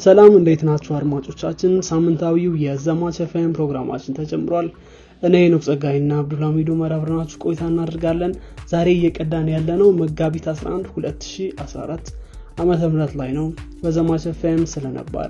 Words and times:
ሰላም 0.00 0.32
እንዴት 0.36 0.60
ናችሁ 0.66 0.92
አድማጮቻችን? 0.96 1.72
ሳምንታዊው 1.88 2.52
የዘማች 2.62 3.16
ኤፍኤም 3.24 3.50
ፕሮግራማችን 3.56 4.16
ተጀምሯል። 4.18 4.68
እኔ 5.22 5.34
ሄኖክ 5.52 5.62
ጸጋይና 5.66 6.12
አብዱልሐሚድ 6.20 6.68
ኡመር 6.74 6.92
አብረናችሁ 6.96 7.38
ቆይታ 7.44 7.62
እናደርጋለን። 7.70 8.32
ዛሬ 8.70 8.88
እየቀዳን 8.94 9.48
ያለነው 9.54 9.88
መጋቢት 10.00 10.46
11 10.52 10.86
2014 10.94 12.08
ዓመተ 12.58 12.80
ምህረት 12.92 13.12
ላይ 13.20 13.30
ነው። 13.38 13.46
በዘማች 13.82 14.24
ኤፍኤም 14.32 14.62
ስለነባር 14.72 15.28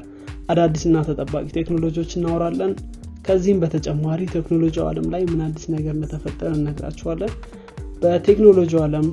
አዳዲስና 0.53 1.03
ተጠባቂ 1.09 1.47
ቴክኖሎጂዎች 1.59 2.13
እናወራለን። 2.19 2.73
ከዚህም 3.27 3.61
በተጨማሪ 3.63 4.21
ቴክኖሎጂው 4.37 4.87
ዓለም 4.91 5.09
ላይ 5.15 5.25
ምን 5.31 5.43
አዲስ 5.47 5.67
ነገር 5.75 5.93
እንደተፈጠረ 5.97 6.53
እነግራችኋለን። 6.61 7.33
በቴክኖሎጂው 8.03 8.83
ዓለም 8.87 9.07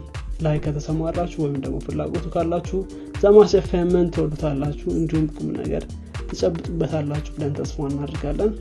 ላይ 0.45 0.57
ከተሰማራችሁ 0.63 1.39
ወይም 1.43 1.55
ደግሞ 1.63 1.77
ፍላጎቱ 1.85 2.25
ካላችሁ 2.33 2.79
ዘማች 3.21 3.53
ኤፍኤምን 3.59 4.07
ትወዱታላችሁ፣ 4.15 4.87
እንዲሁም 4.97 5.25
ቁም 5.35 5.47
ነገር 5.59 5.83
ትጨብጡበታላችሁ 6.29 7.31
ብለን 7.35 7.53
ተስፋ 7.59 7.87
እናደርጋለን። 7.89 8.51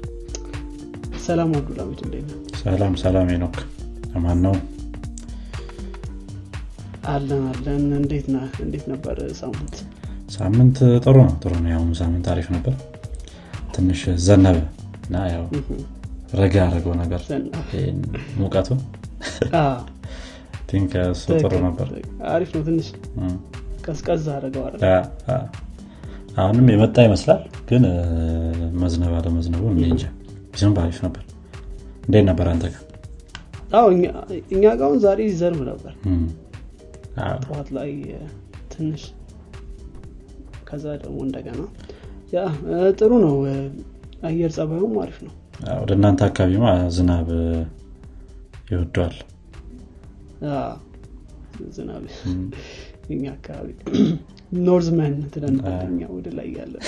ሰላም 1.27 1.53
አብዱልሐሚድ 1.59 2.01
እንዴት 2.07 2.25
ነህ? 2.29 2.39
ሰላም 2.63 2.95
ሰላም 3.03 3.29
ኖክ 3.43 3.57
ለማን 4.13 4.41
ነው 4.47 4.55
አለን 7.09 7.45
አለን። 7.51 7.85
እንዴት? 7.99 8.27
እንዴት 8.65 8.85
ነበር 8.93 9.17
ሳምንት? 9.41 9.75
ሳምንት 10.37 10.77
ጥሩ 11.05 11.17
ነው 11.23 11.35
ጥሩ 11.43 11.53
ነው 11.65 11.71
ያሁኑ 11.75 11.91
ሳምንት 12.01 12.27
አሪፍ 12.33 12.49
ነበር 12.55 12.75
ትንሽ 13.75 14.01
ዘነበ 14.27 14.57
እና 15.07 15.17
ያው 15.33 15.45
ረጋ 16.35 16.55
ያደረገው 16.63 16.95
ነገር 17.03 17.21
ሙቀቱ 18.41 18.69
think 20.69 20.93
እሱ 21.07 21.25
ጥሩ 21.43 21.53
ነበር። 21.67 21.89
አሪፍ 22.31 22.51
ነው። 22.57 22.63
ትንሽ 22.67 22.87
ቀዝቀዝ 23.87 24.25
አድርገዋል። 24.35 24.75
አሁንም 26.37 26.67
የመጣ 26.73 26.97
ይመስላል 27.07 27.43
ግን 27.69 27.85
መዝነብ 28.81 29.13
አለመዝነቡ 29.19 29.63
እንጃ። 29.85 30.05
ቢዘንብ 30.53 30.79
አሪፍ 30.83 30.99
ነበር። 31.07 31.23
እንዴት 32.07 32.25
ነበር 32.31 32.47
አንተ 32.51 32.65
ጋር? 32.73 32.83
አዎ 33.77 33.87
እኛ 34.55 34.65
ጋ 34.81 34.87
አሁን 34.87 34.99
ዛሬ 35.05 35.21
ይዘንብ 35.29 35.61
ነበር። 35.71 35.93
ጠዋት 37.45 37.69
ላይ 37.77 37.91
ትንሽ 38.73 39.03
ከዛ 40.69 40.85
ደግሞ 41.03 41.19
እንደገና 41.27 41.61
ያ 42.33 42.45
ጥሩ 42.99 43.13
ነው። 43.25 43.35
አየር 44.29 44.51
ጸባዩም 44.57 44.95
አሪፍ 45.03 45.19
ነው። 45.27 45.33
ወደ 45.81 45.91
እናንተ 45.99 46.21
አካባቢ 46.29 46.53
ዝናብ 46.97 47.29
ይወደዋል 48.71 49.17
ዝናብ 51.77 52.05
እኛ 53.15 53.25
አካባቢ 53.33 53.69
north 54.61 54.89
መን 54.99 55.15
ትለንኛ 55.35 56.01
ወደ 56.15 56.29
ላይ 56.39 56.49
ያለ 56.59 56.75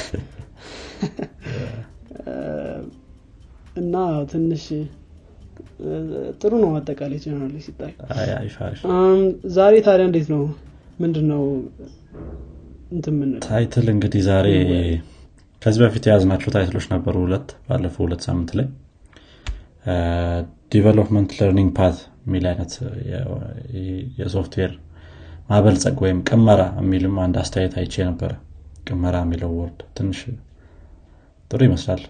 እና 3.80 3.96
ትንሽ 4.32 4.64
ጥሩ 6.40 6.52
ነው 6.62 6.70
አጠቃላይ 6.78 7.18
generally 7.24 7.58
ሲታይ። 7.66 7.92
ዛሬ 9.52 9.74
ታዲያ 9.80 10.06
እንዴት 10.08 10.28
ነው? 10.34 10.42
ምንድን 11.00 11.26
ነው 11.32 11.42
title 13.46 13.86
እንግዲህ 13.94 14.22
ዛሬ 14.28 14.46
ከዚህ 15.62 15.80
በፊት 15.84 16.04
የያዝናቸው 16.06 16.50
title 16.54 16.72
ኦች 16.72 16.86
ነበሩ 16.92 17.14
ሁለት 17.24 17.48
ባለፈው 17.68 18.02
ሁለት 18.06 18.22
ሳምንት 18.26 18.50
ላይ። 18.58 18.66
development 20.72 21.30
learning 21.38 21.70
path 21.78 21.98
የሚል 22.24 22.44
አይነት 22.50 22.72
የሶፍትዌር 24.18 24.72
ማበልጸግ 25.50 25.98
ወይም 26.04 26.18
ቅመራ 26.28 26.62
የሚልም 26.80 27.14
አንድ 27.22 27.36
አስተያየት 27.42 27.74
አይቼ 27.80 27.94
ነበረ። 28.08 28.32
ቅመራ 28.86 29.16
የሚለው 29.24 29.50
word 29.58 29.80
ትንሽ 29.96 30.20
ጥሩ 31.50 31.60
ይመስላል። 31.68 32.02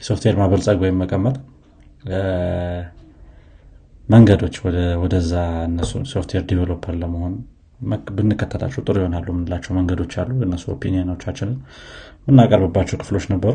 የሶፍትዌር 0.00 0.36
ማበልጸግ 0.40 0.78
ወይም 0.84 0.96
መቀመር 1.02 1.36
መንገዶች 4.08 4.54
ወደዛ 5.02 5.32
እነሱ 5.66 5.92
software 6.12 6.44
developer 6.50 6.94
ለመሆን 7.02 7.34
ብንከተላቸው 8.16 8.80
ጥሩ 8.86 8.96
ይሆናሉ 9.00 9.26
የምንላቸው 9.32 9.72
መንገዶች 9.78 10.12
አሉ። 10.22 10.30
እነሱ 10.46 10.64
opinion 10.74 11.06
ኦቻችንን 11.06 11.56
የምናቀርብባቸው 12.22 12.98
ክፍሎች 13.02 13.24
ነበሩ። 13.32 13.54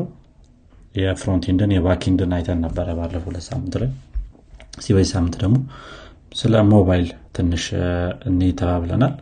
የፍሮንቲንድን 0.96 1.74
የባኪንድን 1.76 2.32
አይተን 2.38 2.60
ነበረ 2.66 2.88
ባለፈው 3.00 3.30
ሁለት 3.30 3.46
ሳምንት 3.50 3.76
ላይ 3.82 3.90
እዚህ 4.78 4.92
በዚህ 4.96 5.12
ሳምንት 5.14 5.36
ደግሞ 5.44 5.58
ስለ 6.38 6.64
ሞባይል 6.72 7.08
ትንሽ 7.36 7.66
እኔ 8.30 8.42
ተባብለናል 8.60 9.14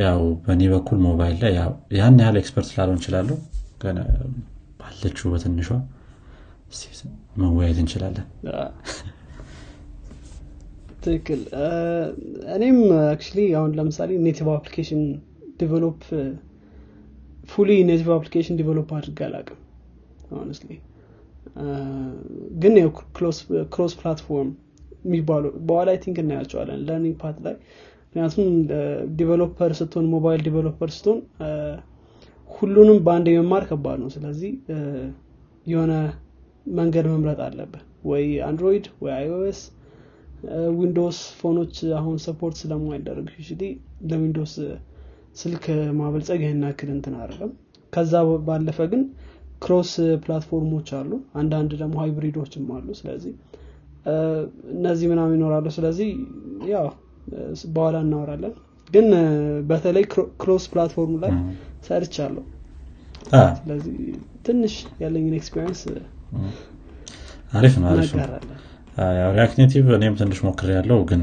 ያው 0.00 0.22
በእኔ 0.44 0.62
በኩል 0.72 0.98
ሞባይል 1.06 1.36
ላይ 1.42 1.52
ያን 1.98 2.18
ያህል 2.22 2.38
expert 2.40 2.68
ስላልሆን 2.70 2.98
እንችላለሁ 2.98 3.36
ባለችው 4.80 5.30
በትንሿ 5.32 5.68
መወያየት 7.40 7.78
እንችላለን። 7.82 8.26
ትክክል። 11.04 11.40
እኔም 12.54 12.78
actually 13.04 13.40
አሁን 13.58 13.72
ለምሳሌ 13.78 14.10
native 14.24 14.48
application 14.54 15.02
develop 15.60 16.00
fully 17.52 17.70
native 17.90 18.08
application 18.16 18.58
develop 18.60 18.88
አድርግ 18.96 19.20
አላቅም 19.26 19.60
honestly 20.32 20.70
ግን 22.62 22.74
cross 23.70 23.92
platform 24.00 24.50
የሚባሉ 25.06 25.44
በኋላ 25.68 25.88
I 25.92 25.98
think 26.04 26.18
እናያቸዋለን 26.22 26.80
learning 26.86 27.16
path 27.22 27.36
ላይ። 27.46 27.54
ምክንያቱም 28.06 28.48
developer 29.16 29.72
ስትሆን 29.78 30.06
mobile 30.12 30.40
developer 30.46 30.90
ስትሆን 30.94 31.18
ሁሉንም 32.50 32.98
በአንድ 33.06 33.26
የመማር 33.30 33.64
ከባድ 33.70 33.98
ነው። 34.02 34.10
ስለዚህ 34.14 34.52
የሆነ 35.66 35.92
መንገድ 36.72 37.06
መምረጥ 37.12 37.40
አለብህ። 37.46 37.82
ወይ 38.04 38.24
Android 38.48 38.86
ወይ 39.02 39.12
iOS። 39.16 39.60
Windows 40.76 41.18
phone 41.38 41.59
ኦች 41.59 41.76
አሁን 41.98 42.16
support 42.24 42.56
ስለማይደረግ 42.60 43.28
ለ 44.08 44.18
Windows 44.18 44.54
ስልክ 45.36 45.64
ማበልጸግ 45.98 46.40
ይህን 46.44 46.62
ያክል 46.66 46.90
እንትን 46.94 47.14
አይደለም። 47.20 47.50
ከዛ 47.92 48.12
ባለፈ 48.46 48.78
ግን 48.92 49.02
cross 49.62 49.90
platform 50.24 50.67
ኦች 50.67 50.88
አሉ። 50.98 51.10
አንዳንድ 51.40 51.70
ደግሞ 51.80 51.96
hybrid 52.02 52.34
ኦችም 52.34 52.66
አሉ። 52.76 52.88
ስለዚህ 53.00 53.32
እነዚህ 54.74 55.06
ምናምን 55.12 55.34
ይኖራሉ። 55.36 55.66
ስለዚህ 55.76 56.08
ያው 56.72 56.86
በኋላ 57.72 57.96
እናወራለን። 58.04 58.54
ግን 58.90 59.06
በተለይ 59.68 60.04
cross 60.40 60.64
platform 60.72 61.14
ላይ 61.22 61.32
search 61.86 62.16
አለው 62.24 62.44
ስለዚህ 63.58 63.94
ትንሽ 64.46 64.74
ያለኝን 65.02 65.34
experience 65.38 65.80
አሪፍ 67.52 67.74
ነው 67.80 67.88
አሪፍ 67.92 68.12
React 69.34 69.56
Native 69.60 69.86
እኔም 69.96 70.14
ትንሽ 70.20 70.38
ሞክር 70.46 70.68
ያለው 70.76 71.00
ግን 71.10 71.22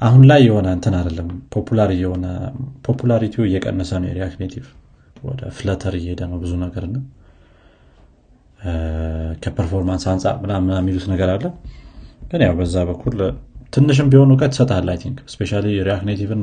አሁን 0.00 0.22
ላይ 0.30 0.40
የሆነ 0.46 0.68
እንትን 0.76 0.94
አይደለም። 0.98 1.28
popular 1.52 1.90
የሆነ 1.98 2.26
popularity 2.86 3.33
ው 3.33 3.42
እየቀነሰ 3.48 3.90
ነው 4.00 4.08
የ 4.10 4.18
React 4.18 4.38
Native 4.42 4.64
ወደ 5.22 5.42
Flutter 5.58 5.94
እየሄደ 5.98 6.22
ነው 6.30 6.38
ብዙ 6.42 6.52
ነገር 6.64 6.84
ና 6.88 6.98
ከ 9.44 9.53
performance 9.53 10.04
አንጻር 10.12 10.34
ምናምን 10.44 10.70
የሚሉት 10.78 11.06
ነገር 11.12 11.30
አለ። 11.34 11.44
ግን 12.30 12.42
ያው 12.46 12.54
በዛ 12.58 12.76
በኩል 12.88 13.16
ትንሽም 13.72 14.08
ቢሆን 14.10 14.32
እውቀት 14.32 14.52
ይሰጣል 14.54 14.88
I 14.92 14.98
think። 15.02 15.18
especially 15.32 15.52
React 15.64 16.04
Native 16.08 16.34
ን 16.34 16.42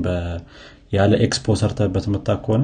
ያለ 0.93 1.13
ኤክስፖ 1.25 1.53
ሰርተበት 1.59 2.05
መተህ 2.13 2.29
ከሆነ 2.43 2.63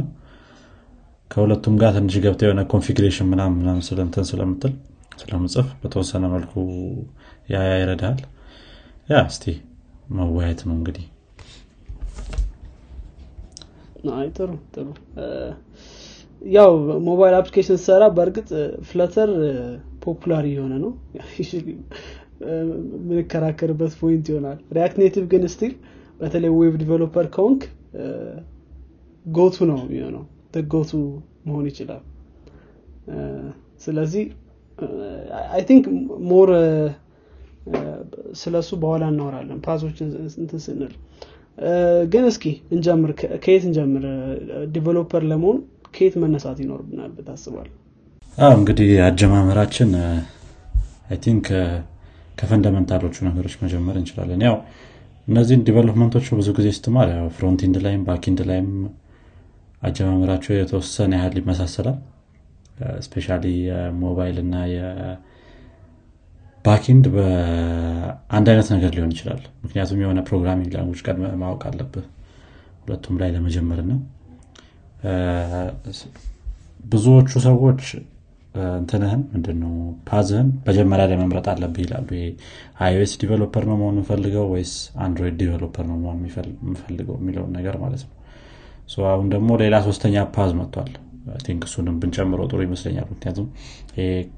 ከሁለቱም 1.31 1.75
ጋር 1.81 1.91
ትንሽ 1.97 2.15
ገብተ 2.23 2.41
የሆነ 2.45 2.61
configuration 2.71 3.27
ምናምን 3.31 3.81
ስለንትን 3.87 4.25
ስለምትል 4.29 4.73
ስለምጽፍ 5.21 5.67
በተወሰነ 5.81 6.25
መልኩ 6.33 6.53
ያ 7.53 7.63
ይረዳል። 7.73 8.19
ያ 9.09 9.21
እስቲ 9.29 9.45
መወያየት 10.17 10.61
ነው 10.67 10.75
እንግዲህ። 10.77 11.05
ጥሩ 14.35 14.51
ጥሩ። 14.73 14.87
ያው 16.41 16.71
mobile 17.07 17.35
application 17.37 17.79
ሰራ 17.85 18.03
በእርግጥ 18.15 18.49
Flutter 18.89 19.29
popular 20.07 20.45
የሆነ 20.51 20.73
ነው። 20.83 20.91
የምንከራከርበት 22.41 23.93
point 24.01 24.25
ይሆናል። 24.31 24.57
React 24.75 24.97
Native 25.01 25.23
ግን 25.31 25.43
still 25.53 25.73
በተለይ 26.19 26.51
web 26.57 26.75
developer 26.81 27.27
ከሆንክ 27.35 27.61
go 29.25 29.41
to 29.41 29.57
ነው 29.71 29.79
የሚሆነው። 29.85 30.25
go 30.71 30.81
to 30.81 30.91
መሆን 31.47 31.65
ይችላል። 31.69 32.03
ስለዚህ 33.81 34.23
I 35.53 35.61
think 35.67 35.85
more 36.29 36.49
ስለሱ 38.41 38.69
በኋላ 38.81 39.03
እናወራለን። 39.11 39.59
path 39.65 39.83
ኦችን 39.83 40.09
እንትን 40.41 40.61
ስንል። 40.65 40.93
ግን 42.11 42.25
እስኪ 42.31 42.45
እንጀምር። 42.73 43.11
ከየት 43.43 43.63
እንጀምር? 43.69 44.03
developer 44.73 45.23
ለመሆን 45.31 45.57
ከየት 45.95 46.15
መነሳት 46.23 46.57
ይኖርብናል 46.63 47.11
ብታስባል 47.17 47.67
አዎ 48.37 48.51
እንግዲህ 48.57 48.89
አጀማመራችን 49.05 49.91
I 51.09 51.17
think 51.23 51.45
ከ 52.39 52.48
fundamental 52.48 52.97
ኦቹ 52.97 53.15
ነገሮች 53.27 53.53
መጀመር 53.61 53.95
እንችላለን። 53.99 54.41
ያው 54.47 54.55
እነዚህን 55.27 55.61
development 55.67 56.11
ኦቹ 56.11 56.27
ብዙ 56.39 56.49
ጊዜ 56.57 56.67
ስትማር 56.77 57.07
ያው 57.15 57.27
frontend 57.37 57.77
ላይም 57.85 58.01
backend 58.07 58.39
ላይም 58.49 58.67
አጀማመራቸው 59.81 60.53
የተወሰነ 60.55 61.11
ያህል 61.19 61.35
ይመሳሰላል። 61.41 61.97
especially 63.05 63.27
የ 63.59 63.79
mobile 63.79 64.37
እና 64.43 64.55
የ 64.73 64.92
backend 64.92 65.55
በአንድ 67.15 68.47
አይነት 68.53 68.69
ነገር 68.75 68.91
ሊሆን 68.97 69.11
ይችላል። 69.15 69.41
ምክንያቱም 69.63 70.01
የሆነ 70.03 70.21
programming 70.29 70.71
language 70.77 71.01
ቀድመ 71.07 71.31
ማወቅ 71.41 71.61
አለብህ 71.69 72.05
ሁለቱም 72.83 73.17
ላይ 73.21 73.31
ለመጀመር 73.35 73.81
ነው 73.89 73.99
ብዙዎቹ 76.87 77.29
ሰዎች 77.47 77.81
እንትንህን 78.79 79.21
ምንድነው 79.31 79.73
path 80.09 80.28
ህን 80.28 80.47
መጀመሪያ 80.67 81.05
ላይ 81.09 81.17
መምረጥ 81.21 81.45
አለብህ 81.53 81.81
ይላሉ። 81.85 82.09
iOS 82.79 83.13
developer 83.21 83.63
ነው 83.69 83.75
መሆን 83.81 83.97
የምፈልገው 83.97 84.45
ወይስ 84.53 84.73
Android 85.05 85.35
developer 85.41 85.85
ነው 85.91 85.97
መሆን 86.03 86.19
የምፈልገው 86.63 87.17
የሚለውን 87.21 87.51
ነገር 87.57 87.77
ማለት 87.83 88.03
ነው። 88.05 88.13
አሁን 89.11 89.27
ደግሞ 89.33 89.49
ሌላ 89.61 89.75
ሶስተኛ 89.87 90.23
path 90.35 90.51
መጥቷል። 90.59 90.91
think 91.41 91.63
እሱንም 91.67 91.95
ብንጨምረው 92.01 92.45
ጥሩ 92.51 92.59
ይመስለኛል። 92.65 93.07
ምክንያቱም 93.13 93.47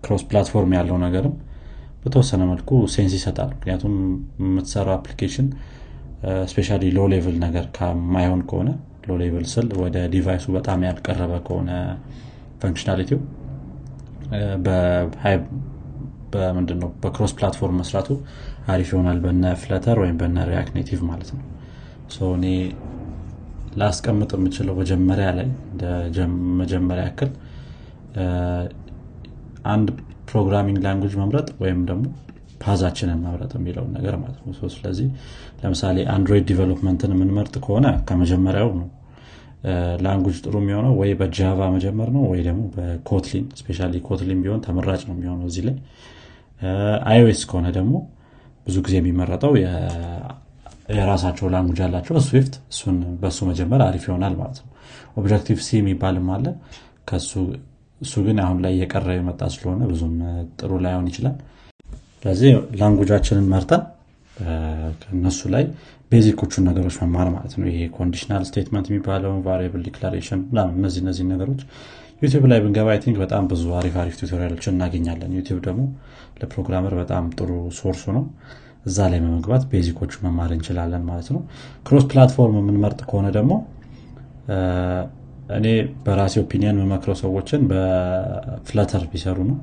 cross 0.04 0.24
platform 0.30 0.72
ያለው 0.77 0.98
ነገርም 1.04 1.33
በተወሰነ 2.04 2.42
መልኩ 2.51 2.69
sense 2.94 3.14
ይሰጣል። 3.18 3.50
ምክንያቱም 3.56 3.95
የምትሰራው 4.42 4.95
application 4.96 5.48
especially 6.52 6.70
low 6.96 7.02
level 7.14 7.36
ነገር 7.44 7.66
ከማይሆን 7.75 8.42
ከሆነ 8.50 8.69
low 9.08 9.18
level 9.22 9.46
ስል 9.51 9.68
ወደ 9.81 9.98
device 10.14 10.38
ኡ 10.38 10.46
በጣም 10.56 10.80
ያልቀረበ 10.88 11.33
ከሆነ 11.48 11.69
functionality 12.62 13.12
ው 13.12 13.20
በምንድነው? 16.34 16.90
በ 17.04 17.12
cross 17.12 17.31
platform 17.38 17.78
መስራቱ 17.81 18.10
አሪፍ 18.68 18.90
ይሆናል 18.94 19.20
በነ 19.24 19.44
Flutter 19.62 19.98
ወይም 20.04 20.18
በነ 20.20 20.38
React 20.50 20.74
Native 20.78 21.00
ማለት 21.10 21.30
ነው። 21.36 21.44
እኔ 22.36 22.46
ላስቀምጥ 23.80 24.31
የምችለው 24.38 24.74
መጀመሪያ 24.80 25.28
ላይ 25.38 25.48
መጀመሪያ 26.62 27.04
ያክል 27.08 27.31
አንድ 29.72 29.88
programming 30.30 30.78
language 30.86 31.14
መምረጥ 31.22 31.48
ወይም 31.62 31.80
ደግሞ 31.90 32.06
path 32.64 32.81
ኣችንን 32.81 33.20
መምረጥ 33.26 33.52
የሚለውን 33.58 33.92
ነገር 33.98 34.16
ማለት 34.22 34.40
ነው። 34.42 34.70
ስለዚህ 34.76 35.08
ለምሳሌ 35.62 35.98
Android 36.16 36.46
development 36.50 37.04
ን 37.04 37.14
የምንመርጥ 37.16 37.56
ከሆነ 37.66 37.88
ከመጀመሪያው 38.10 38.70
ነው 38.80 38.88
language 40.04 40.38
ጥሩ 40.44 40.56
የሚሆነው 40.62 40.94
ወይ 41.00 41.10
በ 41.20 41.33
Java 41.33 41.60
መጀመር 41.74 42.10
ነው 42.16 42.24
ወይ 42.32 42.42
ደግሞ 42.48 42.62
በ 42.76 42.93
Kotlin 42.93 43.46
especially 43.60 43.80
Kotlin 44.08 44.40
ቢሆን 44.44 44.62
ተመራጭ 44.66 45.02
ነው 45.08 45.16
የሚሆነው 45.18 45.48
እዚህ 45.50 45.64
ላይ። 45.68 45.76
iOS 47.12 47.42
ከሆነ 47.50 47.68
ደግሞ 47.78 47.94
ብዙ 48.68 48.78
ጊዜ 48.86 48.96
የሚመረጠው 49.00 49.54
የራሳቸው 50.92 51.48
language 51.54 51.80
አላቸው። 51.86 52.16
Swift 52.28 52.56
እሱን 52.74 52.98
በእሱ 53.22 53.40
መጀመር 53.50 53.82
አሪፍ 53.88 54.04
ይሆናል 54.10 54.34
ማለት 54.40 54.60
ነው። 54.62 54.70
Objective 55.18 55.60
C 55.66 55.78
የሚባልም 55.80 56.28
አለ። 56.36 56.46
እሱ 58.02 58.14
ግን 58.26 58.38
አሁን 58.44 58.58
ላይ 58.64 58.74
እየቀረ 58.76 59.08
የመጣ 59.16 59.42
ስለሆነ 59.54 59.82
ብዙም 59.90 60.14
ጥሩ 60.60 60.72
ላይሆን 60.86 61.08
ይችላል። 61.12 61.36
ስለዚህ 62.20 62.52
language 62.80 63.12
ኣችንን 63.12 63.48
መርጠን 63.52 63.82
ከእነሱ 65.02 65.40
ላይ 65.54 65.64
basic 66.12 66.35
ኦቹን 66.35 66.64
ነገሮች 66.70 66.96
መማር 67.02 67.28
ማለት 67.34 67.54
ነው። 67.60 67.66
ይሄ 67.70 67.82
conditional 67.98 68.44
statement 68.50 68.86
የሚባለው 68.90 69.34
variable 69.48 69.81
declaration 69.88 70.40
እነዚህ 70.74 71.02
እነዚህ 71.04 71.26
ነገሮች 71.34 71.62
YouTube 72.22 72.46
ላይ 72.52 72.60
ብንገባ 72.64 72.96
think 73.04 73.18
በጣም 73.24 73.44
ብዙ 73.52 73.64
አሪፍ 73.80 73.94
አሪፍ 74.02 74.16
tutorial 74.22 74.51
ኦችን 74.51 74.74
እናገኛለን። 74.76 75.32
YouTube 75.38 75.58
ደግሞ 75.68 75.84
ለ 76.40 76.49
programmer 76.49 76.94
በጣም 77.02 77.26
ጥሩ 77.38 77.50
source 77.78 77.97
ኡ 77.97 78.04
ነው 78.18 78.24
እዛ 78.86 78.98
ላይ 79.12 79.20
በመግባት 79.24 79.64
basic 79.72 79.95
ኦቹ 79.95 80.14
መማር 80.26 80.52
እንችላለን 80.56 81.04
ማለት 81.10 81.28
ነው። 81.36 81.42
cross 81.88 82.06
platform 82.12 82.56
የምንመርጥ 82.60 83.00
ከሆነ 83.10 83.28
ደግሞ 83.38 83.54
እኔ 85.58 85.68
በራሴ 86.04 86.36
opinion 86.44 86.80
የምመክረው 86.80 87.16
ሰዎችን 87.22 87.62
በ 87.72 88.01
Flutter 88.01 89.04
ቢሰሩ 89.12 89.38
ነው። 89.50 89.58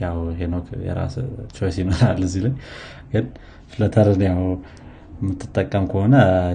ያው 0.00 0.18
ሄኖክ 0.38 0.66
የራስ 0.86 1.14
choice 1.56 1.76
ይኖራል 1.80 2.20
እዚህ 2.26 2.42
ላይ። 2.46 2.54
ግን 3.12 3.24
Flutter 3.72 4.11
ን 4.11 4.22
ያው 4.28 4.40
የምትጠቀም 5.20 5.84
ከሆነ 5.90 6.14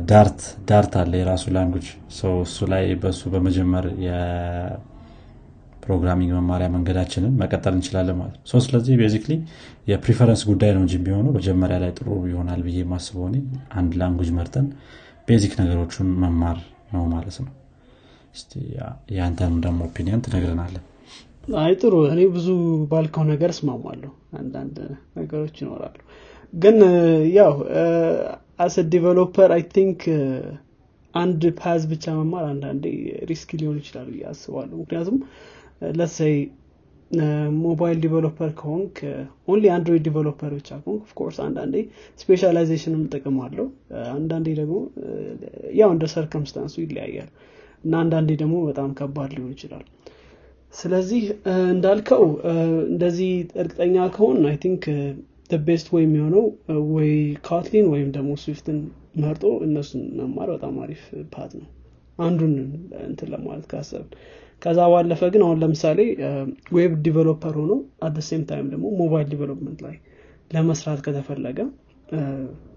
Dart 0.09 0.39
Dart 0.69 0.94
አለ 1.01 1.12
የራሱ 1.19 1.44
language። 1.56 1.88
እሱ 2.44 2.57
ላይ 2.71 2.85
በሱ 3.01 3.21
በመጀመር 3.33 3.85
የ 4.06 4.17
programming 4.17 4.81
መማሪያ 6.38 6.67
መንገዳችንን 6.75 7.33
መቀጠል 7.41 7.73
እንችላለን 7.77 8.17
ማለት 8.21 8.38
ነው። 8.39 8.62
ስለዚህ 8.67 8.94
basically 9.01 9.33
የ 9.92 10.00
preference 10.00 10.42
ጉዳይ 10.50 10.71
ነው 10.75 10.81
እንጂ 10.85 10.94
የሚሆነው 11.00 11.31
መጀመሪያ 11.38 11.77
ላይ 11.83 11.91
ጥሩ 12.00 12.07
ይሆናል 12.31 12.62
ብዬ 12.67 12.77
ማስበው 12.94 13.27
አንድ 13.75 13.91
language 14.01 14.31
መርጠን 14.39 14.68
basic 15.27 15.53
ነገሮቹን 15.61 16.09
መማር 16.23 16.57
ነው 16.94 17.06
ማለት 17.13 17.38
ነው። 17.44 17.53
የአንተንም 19.13 19.57
ደግሞ 19.63 19.79
opinion 19.88 20.21
ትነግረናለን 20.25 20.83
አይ 21.57 21.73
ጥሩ። 21.81 21.95
እኔ 22.13 22.21
ብዙ 22.33 22.47
ባልከው 22.91 23.23
ነገር 23.31 23.50
እስማማለሁ። 23.53 24.11
አንዳንድ 24.39 24.77
ነገሮች 25.18 25.56
ይኖራሉ። 25.61 25.95
ግን 26.53 26.77
ያው 27.35 27.53
as 28.59 28.75
developer 28.92 29.50
I 29.56 29.63
think 29.75 30.01
አንድ 31.13 31.42
path 31.59 31.81
ብቻ 31.92 32.13
መማር 32.18 32.46
አንዳንዴ 32.52 32.86
risk 33.30 33.50
ሊሆን 33.60 33.78
ይችላል 33.81 34.07
ብዬ 34.12 34.24
አስባለሁ። 34.31 34.75
ምክንያቱም 34.81 35.18
let's 35.95 36.20
say 36.20 36.36
mobile 37.62 37.97
developer 38.03 38.51
ከሆንክ 38.60 38.96
only 39.47 39.65
Android 39.75 40.03
developer 40.07 40.51
ብቻ 40.57 40.69
ከሆንክ 40.81 41.02
of 41.07 41.15
course 41.15 41.38
አንዳንዴ 41.46 41.75
specialization 42.19 42.93
ም 42.93 43.03
ጥቅም 43.13 43.38
አለው 43.46 43.68
አንዳንዴ 44.13 44.48
ደግሞ 44.62 44.78
ያው 45.80 45.92
እንደ 45.96 46.06
circumstance 46.13 46.67
ኡ 46.67 46.75
ይለያያል 46.86 47.30
እና 47.84 47.94
አንዳንዴ 48.04 48.31
ደግሞ 48.42 48.56
በጣም 48.69 48.90
ከባድ 49.00 49.31
ሊሆን 49.38 49.54
ይችላል። 49.56 49.86
ስለዚህ 50.74 51.24
እንዳልከው 51.69 52.24
እንደዚህ 52.90 53.31
እርግጠኛ 53.62 54.07
ከሆን 54.16 54.40
I 54.50 54.57
think 54.63 54.83
best 55.65 55.88
ወይ 55.94 56.03
የሚሆነው 56.06 56.45
ወይ 56.95 57.12
Kotlin 57.47 57.88
ወይም 57.94 58.09
ደግሞ 58.15 58.31
Swift 58.44 58.68
ን 58.68 58.77
መርጦ 59.24 59.44
እነሱን 59.65 60.03
መማር 60.19 60.50
በጣም 60.56 60.75
አሪፍ 60.83 61.01
path 61.33 61.51
ነው። 61.59 61.68
አንዱን 62.19 62.53
እንትን 63.06 63.30
ለማለት 63.33 63.65
ካሰብን። 63.71 64.09
ከዛ 64.62 64.80
ባለፈ 64.92 65.21
ግን 65.33 65.42
አሁን 65.45 65.57
ለምሳሌ 65.63 66.00
web 66.75 66.94
developer 67.06 67.56
ሆኖ 67.62 67.74
at 68.03 68.10
the 68.10 68.19
same 68.27 68.44
time 68.50 68.68
ደግሞ 68.74 68.86
mobile 69.01 69.27
development 69.33 69.80
ላይ 69.86 69.95
ለመስራት 70.51 71.00
ከተፈለገ 71.06 71.59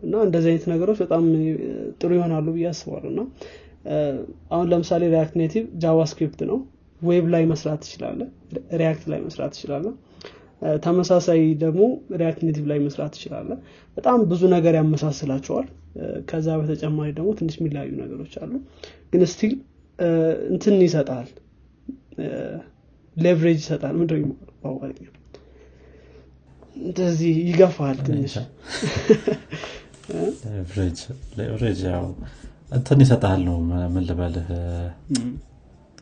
እና 0.02 0.14
እንደዚህ 0.26 0.50
አይነት 0.52 0.66
ነገሮች 0.72 0.98
በጣም 1.04 1.24
ጥሩ 2.00 2.10
ይሆናሉ 2.18 2.46
ብዬ 2.54 2.66
አስባለሁ። 2.70 3.10
እና 3.12 3.20
አሁን 4.52 4.66
ለምሳሌ 4.72 5.02
React 5.14 5.34
Native 5.40 5.64
JavaScript 5.82 6.40
ነው። 6.50 6.58
web 7.00 7.26
ላይ 7.34 7.42
መስራት 7.50 7.80
ትችላለህ 7.84 8.20
React 8.80 9.04
ላይ 9.12 9.20
መስራት 9.26 9.52
ትችላለህ 9.56 9.86
ተመሳሳይ 10.82 11.40
ደግሞ 11.62 11.82
React 12.20 12.40
Native 12.46 12.64
ላይ 12.70 12.78
መስራት 12.84 13.12
ትችላለህ 13.16 13.50
በጣም 13.96 14.18
ብዙ 14.30 14.42
ነገር 14.54 14.74
ያመሳስላቸዋል። 14.78 15.66
ከዛ 16.28 16.48
በተጨማሪ 16.60 17.08
ደግሞ 17.16 17.28
ትንሽ 17.38 17.54
የሚለያዩ 17.58 17.90
ነገሮች 18.02 18.34
አሉ። 18.42 18.52
ግን 19.12 19.22
still 19.32 19.54
እንትን 20.50 20.74
ይሰጣል። 20.86 21.28
leverage 23.16 23.58
ይሰጣል። 23.62 23.94
ምንድ 24.00 24.12
በአማርኛ 24.60 25.06
እንደዚህ 26.76 27.32
ይገፋል 27.46 27.96
ትንሽ። 28.08 28.34
ያው 31.88 32.04
እንትን 32.72 33.00
ይሰጣል 33.04 33.40
ነው 33.48 33.56
ምን 33.92 34.04
ልበልህ። 34.08 34.48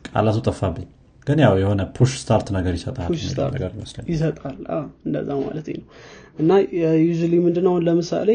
ቃላቱ 0.09 0.37
ጠፋብኝ 0.47 0.87
ግን 1.27 1.39
ያው 1.43 1.53
የሆነ 1.61 1.81
push 1.95 2.11
start 2.19 2.47
ነገር 2.55 2.73
ይሰጣል 2.77 3.07
ይሰጣል። 4.09 4.57
እንደዛ 5.07 5.29
ማለት 5.41 5.67
ነው። 5.73 5.85
እና 6.39 6.51
usually 7.19 7.33
ምንድነው 7.45 7.75
ለምሳሌ 7.85 8.29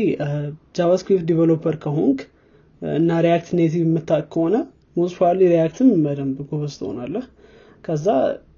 JavaScript 0.77 1.27
developer 1.31 1.77
ከሆንክ 1.85 2.21
እና 2.83 3.19
React 3.27 3.51
Native 3.59 3.83
የምታቅ 3.85 4.25
ከሆነ 4.33 4.57
probably 4.95 5.43
React 5.53 5.80
ም 5.80 5.91
በደንብ 6.05 6.39
ጎበዝ 6.49 6.75
ትሆናለህ። 6.81 7.25
ከዛ 7.85 8.07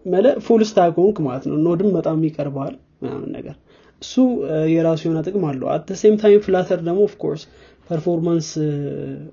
መለ 0.06 0.26
full 0.46 0.62
stack 0.68 0.96
ሆንክ 1.00 1.18
ማለት 1.26 1.44
ነው 1.50 1.56
Node 1.66 1.82
ም 1.82 1.90
በጣም 1.96 2.24
ይቀርበዋል 2.26 2.74
ምናምን 3.02 3.28
ነገር። 3.36 3.54
እሱ 4.02 4.14
የራሱ 4.72 5.00
የሆነ 5.06 5.20
ጥቅም 5.26 5.44
አለው። 5.50 5.68
at 5.74 5.88
same 6.00 6.16
time 6.20 6.40
Flutter 6.46 6.80
ደግሞ 6.88 7.00
of 7.08 7.17
course 7.17 7.42
performance 7.88 8.48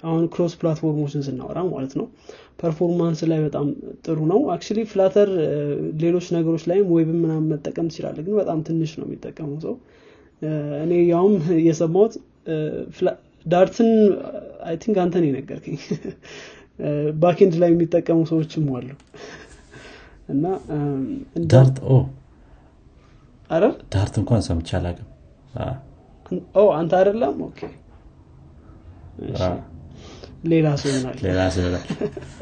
አሁን 0.05 0.23
cross 0.33 0.53
platform 0.59 0.96
ኦችን 0.96 1.23
ስናወራ 1.27 1.59
ማለት 1.69 1.93
ነው። 1.99 2.07
performance 2.61 3.19
ላይ 3.29 3.39
በጣም 3.45 3.67
ጥሩ 4.05 4.19
ነው። 4.31 4.39
actually 4.53 4.79
Flutter 4.91 5.29
ሌሎች 6.01 6.27
ነገሮች 6.35 6.63
ላይም 6.71 6.87
web 6.95 7.09
ምናምን 7.17 7.47
መጠቀም 7.53 7.87
ትችላለህ 7.91 8.17
ግን 8.25 8.35
በጣም 8.41 8.59
ትንሽ 8.67 8.93
ነው 8.99 9.05
የሚጠቀመው 9.07 9.57
ሰው። 9.65 9.75
እኔ 10.83 10.91
ያውም 11.11 11.33
የሰማሁት 11.67 12.13
Dart 13.45 13.74
ን 13.74 13.89
I 14.65 14.75
think 14.81 14.97
አንተ 15.03 15.15
ነህ 15.15 15.23
የነገርከኝ። 15.27 15.77
backend 17.21 17.53
ላይ 17.61 17.69
የሚጠቀሙ 17.71 18.19
ሰዎችም 18.29 18.65
አሉ። 18.77 18.89
እና 20.29 20.45
Dart 21.51 21.77
ኧረ? 23.49 23.63
Dart 23.93 24.13
እንኳን 24.21 24.41
ሰምቼ 24.47 24.69
አላቅም 24.77 25.07
አንተ 26.75 26.91
አይደለም? 26.99 27.33
okay 27.47 27.59
ሌላ 30.51 30.67
ሰው 30.81 30.89
ይሆናል። 30.91 31.17
ሌላ 31.25 31.41
ሰው 31.53 31.63
ይላል 31.65 31.83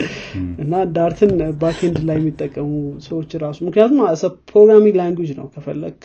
እና 0.63 0.73
Dart 0.95 1.19
ን 1.19 1.31
backend 1.61 1.97
ላይ 2.07 2.17
የሚጠቀሙ 2.19 2.69
ሰዎች 3.07 3.31
ራሱ 3.43 3.57
ምክንያቱም 3.67 3.99
programming 4.51 4.95
language 4.99 5.31
ነው። 5.39 5.47
ከፈለክ 5.55 6.03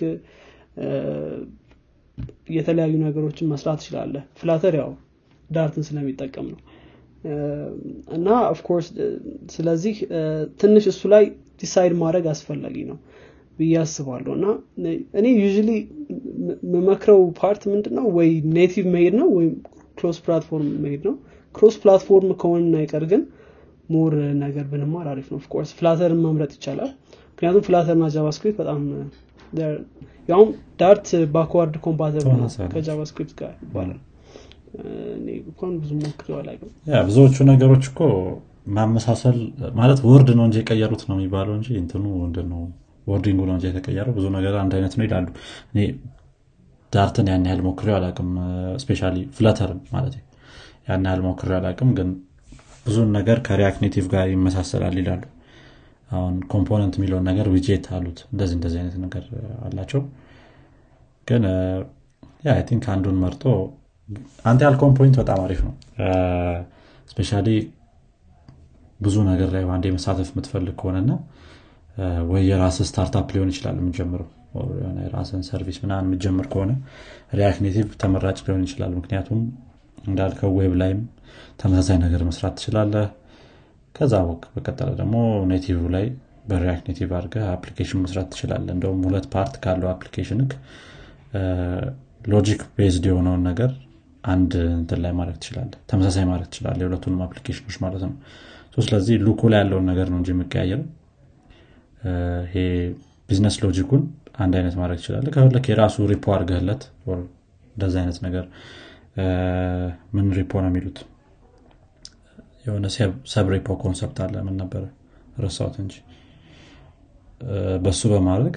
የተለያዩ 2.55 2.95
ነገሮችን 3.05 3.51
መስራት 3.53 3.79
ትችላለህ። 3.83 4.25
Flutter 4.41 4.75
ያው 4.81 4.91
Dart 5.51 5.73
ን 5.73 5.85
ስለሚጠቀም 5.89 6.47
ነው። 6.53 6.61
እና 8.17 8.29
of 8.51 8.60
course 8.60 8.89
ስለዚህ 9.55 9.95
ትንሽ 10.61 10.85
እሱ 10.93 11.03
ላይ 11.15 11.25
decide 11.63 11.93
ማድረግ 12.03 12.25
አስፈላጊ 12.33 12.77
ነው 12.91 12.99
ብዬ 13.59 13.75
አስባለሁ። 13.83 14.33
እና 14.39 14.47
እኔ 15.19 15.27
usually 15.41 15.71
የምመክረው 16.65 17.21
path 17.41 17.63
ምንድን 17.73 17.95
ነው 17.99 18.07
ወይ 18.19 18.29
native 18.57 18.85
መሄድ 18.95 19.15
ነው 19.21 19.29
ወይም 19.37 19.55
cross 20.05 20.19
platform 20.25 20.71
መሄድ 20.83 21.03
ነው። 21.09 21.15
cross 21.55 21.75
platform 21.83 22.31
ከሆነ 22.41 22.75
አይቀር 22.81 23.05
ግን 23.11 23.23
more 23.89 24.13
ነገር 24.43 24.65
ብንማር 24.71 25.07
አሪፍ 25.13 25.27
ነው። 25.33 25.39
of 25.41 25.48
course 25.48 25.71
Flutter 25.79 26.11
ን 26.11 26.21
መምረጥ 26.25 26.53
ይቻላል። 26.57 26.91
ምክንያቱም 27.31 27.63
Flutter 27.67 27.95
እና 27.99 28.07
JavaScript 28.15 28.59
በጣም 28.61 28.81
ያውም 30.29 30.51
Dart 30.81 31.07
backward 31.35 31.75
compatible 31.87 32.41
ከ 32.75 32.85
JavaScript 32.85 33.35
ጋር። 33.41 33.53
ይባላል 33.65 34.01
እንኳን 35.43 35.73
ብዙ 35.83 35.91
አላውቅም። 36.39 36.71
ያ 36.93 37.03
ብዙዎቹ 37.09 37.37
ነገሮች 37.51 37.85
እኮ 37.91 38.01
ማመሳሰል 38.77 39.39
ማለት 39.77 39.99
word 40.09 40.29
ነው 40.39 40.45
እንጂ 40.49 40.57
የቀየሩት 40.61 41.03
ነው 41.11 41.17
የሚባለው 41.19 41.55
እንጂ 41.59 41.69
እንትኑ 41.83 42.05
wording 43.07 43.33
ኡ 43.33 43.41
ነው 43.49 43.55
እንጂ 43.57 43.65
የተቀየረው 43.71 44.13
ብዙ 44.19 44.27
ነገር 44.37 44.55
አንድ 44.61 44.73
አይነት 44.77 44.95
ነው 44.99 45.05
ይላሉ 45.07 45.27
Dart 46.95 47.16
ን 47.16 47.27
ያን 47.31 47.47
ያህል 47.49 47.61
ሞክሬው 47.67 47.95
አላውቅም 47.97 48.31
especially 48.83 49.17
Flutter 49.37 49.71
ን 49.71 49.81
ማለት 49.93 50.15
ያን 50.89 51.07
ያህል 51.09 51.23
ሞክሬው 51.27 51.57
አላውቅም 51.59 51.91
ግን 51.99 52.09
ብዙን 52.87 53.09
ነገር 53.17 53.39
ከ 53.47 53.57
React 53.57 53.83
ጋር 54.13 54.27
ይመሳሰላል 54.33 54.97
ይላሉ። 55.01 55.23
አሁን 56.11 56.35
component 56.53 56.95
የሚለውን 56.99 57.25
ነገር 57.29 57.47
ዊጄት 57.55 57.87
አሉት። 57.97 58.19
እንደዚህ 58.33 58.55
እንደዚህ 58.59 58.79
አይነት 58.81 58.97
ነገር 59.05 59.25
አላቸው። 59.67 60.03
ግን 61.29 61.45
I 62.47 62.55
think 62.69 62.85
አንዱን 62.95 63.17
መርጦ 63.23 63.45
አንተ 64.45 64.61
ያልከውን 64.67 64.95
point 64.99 65.17
በጣም 65.21 65.39
አሪፍ 65.45 65.61
ነው። 65.67 65.75
especially 67.11 67.49
ብዙ 69.01 69.17
ነገር 69.31 69.49
ላይ 69.55 69.63
በአንዴ 69.69 69.87
መሳተፍ 69.95 70.29
የምትፈልግ 70.33 70.75
ከሆነና 70.81 71.13
ወይ 72.31 72.43
የራስ 72.51 72.79
startup 72.89 73.29
ሊሆን 73.35 73.51
ይችላል 73.53 73.77
የምጀምረው 73.81 74.29
የሆነ 74.77 74.99
የራስን 75.05 75.43
service 75.49 75.79
ምናምን 75.83 76.09
የምጀምር 76.09 76.47
ከሆነ 76.53 76.73
React 77.39 77.61
Native 77.65 77.89
ተመራጭ 78.03 78.39
ሊሆን 78.47 78.63
ይችላል። 78.67 78.93
ምክንያቱም 78.99 79.41
እንዳልከው 80.05 80.53
web 80.59 80.75
ላይም 80.81 81.01
ተመሳሳይ 81.61 81.99
ነገር 82.05 82.23
መስራት 82.29 82.55
ትችላለህ። 82.59 83.07
ከዛ 83.95 84.15
በቅ- 84.29 84.49
በቀጠለ 84.55 84.91
ደግሞ 85.01 85.17
native 85.51 85.81
ላይ 85.95 86.07
በ 86.49 86.59
React 86.59 86.85
Native 86.91 87.11
አድርገህ 87.19 87.45
application 87.53 88.01
መስራት 88.05 88.29
ትችላለህ። 88.33 88.73
እንደውም 88.75 89.03
ሁለት 89.09 89.27
part 89.35 89.55
ካለው 89.63 89.89
application 89.93 90.51
ኡ 92.29 92.38
logic 92.38 92.61
based 92.77 93.05
የሆነውን 93.09 93.43
ነገር 93.49 93.71
አንድ 94.25 94.53
እንትን 94.75 94.99
ላይ 95.05 95.13
ማድረግ 95.17 95.37
ትችላለህ። 95.39 95.79
ተመሳሳይ 95.91 96.25
ማድረግ 96.29 96.49
ትችላለህ 96.51 96.83
የሁለቱንም 96.85 97.23
application 97.25 97.63
ኦች 97.63 97.77
ማለት 97.83 98.03
ነው። 98.07 98.13
ስለዚህ 98.85 99.17
look 99.25 99.35
ኡ 99.35 99.41
ላይ 99.53 99.61
ያለውን 99.63 99.87
ነገር 99.91 100.07
ነው 100.13 100.19
እንጂ 100.21 100.31
የሚቀያየረው 100.33 100.87
ይሄ 102.47 102.55
business 103.29 103.57
logic 103.63 103.85
ኡን 103.85 104.03
አንድ 104.35 104.55
አይነት 104.59 104.75
ማድረግ 104.81 104.99
ትችላለህ? 105.01 105.31
ከፈለክ 105.35 105.67
የራሱ 105.71 105.97
repo 106.13 106.25
አድርገህለት 106.35 106.83
or 107.07 107.19
እንደዚህ 107.77 107.99
አይነት 108.03 108.19
ነገር። 108.27 108.45
ምን 110.17 110.27
repo 110.39 110.53
ነው 110.63 110.71
የሚሉት? 110.71 110.99
የሆነ 112.67 112.87
sub 113.33 113.47
repo 113.55 113.77
concept 113.83 114.19
አለ። 114.25 114.35
ምን 114.47 114.57
ነበረ? 114.63 114.83
ረሳሁት 115.45 115.77
እንጂ። 115.83 115.95
በሱ 117.85 118.03
በማድረግ 118.13 118.55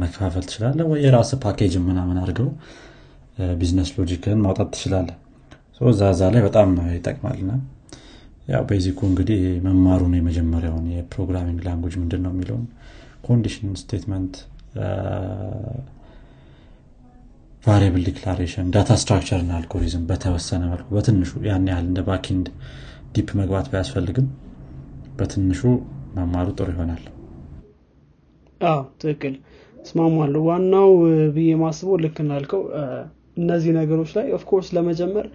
መከፋፈል 0.00 0.44
ትችላለህ 0.48 0.84
ወይ? 0.90 1.00
የራስ 1.06 1.30
ፓኬጅ 1.44 1.74
ምናምን 1.88 2.18
አድርገው 2.22 2.48
business 3.58 3.90
logic 3.96 4.26
ን 4.26 4.38
ማውጣት 4.44 4.68
ትችላለህ። 4.74 5.16
so 5.78 5.88
እዛ 5.92 6.02
እዛ 6.14 6.22
ላይ 6.34 6.42
በጣም 6.46 6.68
ይጠቅማልና። 6.94 7.50
ያው 8.48 8.62
basic 8.68 8.89
ኡ 8.89 8.98
እንግዲህ 9.10 9.40
መማሩን 9.66 10.12
የመጀመሪያውን 10.18 10.84
የ 10.94 11.04
programming 11.04 11.58
language 11.66 11.94
ምንድን 12.02 12.20
ነው 12.26 12.32
የሚለውን 12.34 12.64
condition 13.26 13.70
statement 13.80 14.34
variable 17.64 18.02
declaration 18.08 18.66
data 18.74 18.90
structure 19.00 19.40
እና 19.42 19.52
አልጎሪዝም 19.58 20.02
በተወሰነ 20.10 20.62
መልኩ 20.72 20.88
በትንሹ 20.96 21.30
ያን 21.46 21.64
ያህል 21.70 21.86
እንደ 21.88 22.00
backend 22.08 22.46
deep 23.14 23.28
መግባት 23.40 23.66
ባያስፈልግም 23.72 24.26
በትንሹ 25.18 25.60
መማሩ 26.16 26.48
ጥሩ 26.58 26.68
ይሆናል። 26.74 27.02
አዎ 28.60 28.80
ትክክል። 29.02 29.34
እስማማለሁ። 29.82 30.40
ዋናው 30.48 30.90
ብዬ 31.34 31.50
ማስበው 31.62 31.96
ልክ 32.04 32.16
እንዳልከው 32.22 32.62
እነዚህ 33.36 33.70
ነገሮች 33.78 34.10
ላይ 34.16 34.26
of 34.36 34.44
course 34.44 34.68
ለመጀመር 34.76 35.26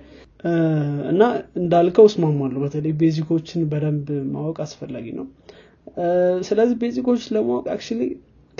እና 1.12 1.22
እንዳልከው 1.62 2.06
እስማማለሁ። 2.10 2.60
በተለይ 2.64 2.94
basic 3.02 3.29
ኦችን 3.29 3.62
በደንብ 3.72 4.08
ማወቅ 4.34 4.58
አስፈላጊ 4.66 5.08
ነው። 5.20 5.26
ስለዚህ 6.48 6.76
basic 6.82 7.05
ኦች 7.05 7.24
ለማወቅ 7.36 7.66
actually 7.74 8.02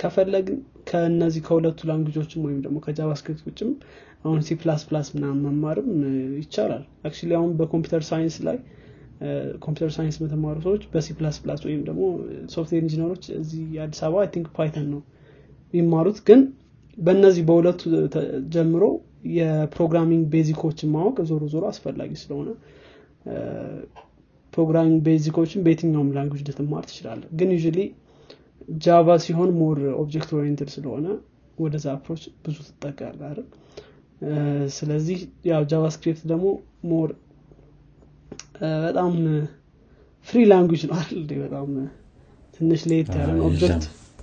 ከፈለግን 0.02 0.58
ከእነዚህ 0.88 1.42
ከሁለቱ 1.46 1.80
language 1.88 2.20
ኦችም 2.20 2.44
ወይም 2.46 2.60
ደግሞ 2.64 2.78
ከ 2.84 2.94
JavaScript 2.94 3.42
ውጭም 3.48 3.70
አሁን 4.24 4.40
ሲ 4.46 4.56
ፕላስ 4.60 4.82
ፕላስ 4.88 5.08
ምናምን 5.14 5.40
መማርም 5.46 5.88
ይቻላል። 6.40 6.82
actually 7.06 7.30
አሁን 7.38 7.50
በ 7.58 7.67
computer 7.67 8.02
science 8.10 8.36
ላይ 8.46 8.58
computer 9.64 9.90
science 9.96 10.16
የምትማሩ 10.18 10.56
ሰዎች 10.66 10.82
በሲ 10.92 11.08
ፕላስ 11.18 11.36
ፕላስ 11.42 11.60
ወይም 11.66 11.80
ደግሞ 11.88 12.02
software 12.54 12.82
engineer 12.82 13.10
ኦች 13.10 13.24
እዚህ 13.38 13.62
የአዲስ 13.76 14.00
አበባ 14.06 14.20
I 14.22 14.28
think 14.34 14.48
Python 14.56 14.86
ነው 14.92 15.00
የሚማሩት። 15.74 16.18
ግን 16.28 16.40
በእነዚህ 16.98 17.42
በሁለቱ 17.48 17.82
ጀምሮ 18.54 18.84
የ 19.36 19.49
programming 19.49 20.24
basic 20.32 20.58
ኦችን 20.58 20.90
ማወቅ 20.94 21.16
ዞሮ 21.28 21.42
ዞሮ 21.52 21.64
አስፈላጊ 21.70 22.12
ስለሆነ 22.22 22.48
programming 24.52 24.98
basic 25.06 25.30
ኦችን 25.30 25.60
በየትኛውም 25.66 26.08
language 26.16 26.42
ልትማር 26.48 26.84
ትችላለህ 26.88 27.22
ግን 27.38 27.50
usually 27.56 27.78
Java 28.84 29.16
ሲሆን 29.24 29.50
more 29.60 29.78
object 30.00 30.30
oriented 30.38 30.70
ስለሆነ 30.74 31.06
ወደዛ 31.58 31.86
approach 31.94 32.22
ብዙ 32.44 32.56
ትጠቃለ 32.68 33.20
አይደል? 33.28 33.48
ስለዚህ 34.76 35.18
ያው 35.50 35.62
JavaScript 35.70 36.22
ደግሞ 36.30 36.46
more 36.90 37.10
በጣም 38.84 39.12
free 40.28 40.40
language 40.50 40.82
ነው 40.88 40.96
አይደል? 41.00 41.22
በጣም 41.44 41.68
ትንሽ 42.56 42.82
ለየት 42.90 43.10
ያለ 43.14 43.30
ነው። 43.32 43.46
አዎ፣ 43.46 43.52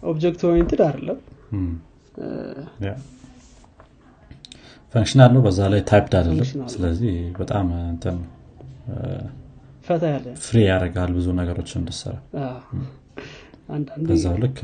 object 0.03 0.41
oriented 0.49 0.81
አይደለም። 0.87 1.19
functional 4.93 5.31
ነው 5.35 5.41
በዛ 5.45 5.59
ላይ 5.73 5.81
typed 5.89 6.13
አይደለም። 6.19 6.47
ስለዚህ 6.73 7.11
በጣም 7.39 7.65
እንትን 7.89 8.17
ፈታ 9.87 10.03
ያለ 10.13 10.25
free 10.45 10.57
ያደርጋል 10.67 11.11
ብዙ 11.17 11.27
ነገሮች 11.39 11.69
እንድሰራ 11.79 12.15
በዛው 14.09 14.35
ልክ 14.43 14.59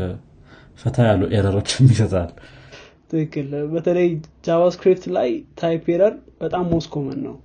ፈታ 0.80 0.98
ያሉ 1.10 1.24
error 1.36 1.60
ኦችም 1.60 1.90
ይሰጣል 1.92 2.32
ትክክል። 3.12 3.50
በተለይ 3.74 4.08
JavaScript 4.46 5.04
ላይ 5.18 5.30
type 5.60 5.84
error 5.94 6.14
በጣም 6.42 6.64
most 6.72 6.90
common 6.96 7.20
ነው። 7.28 7.36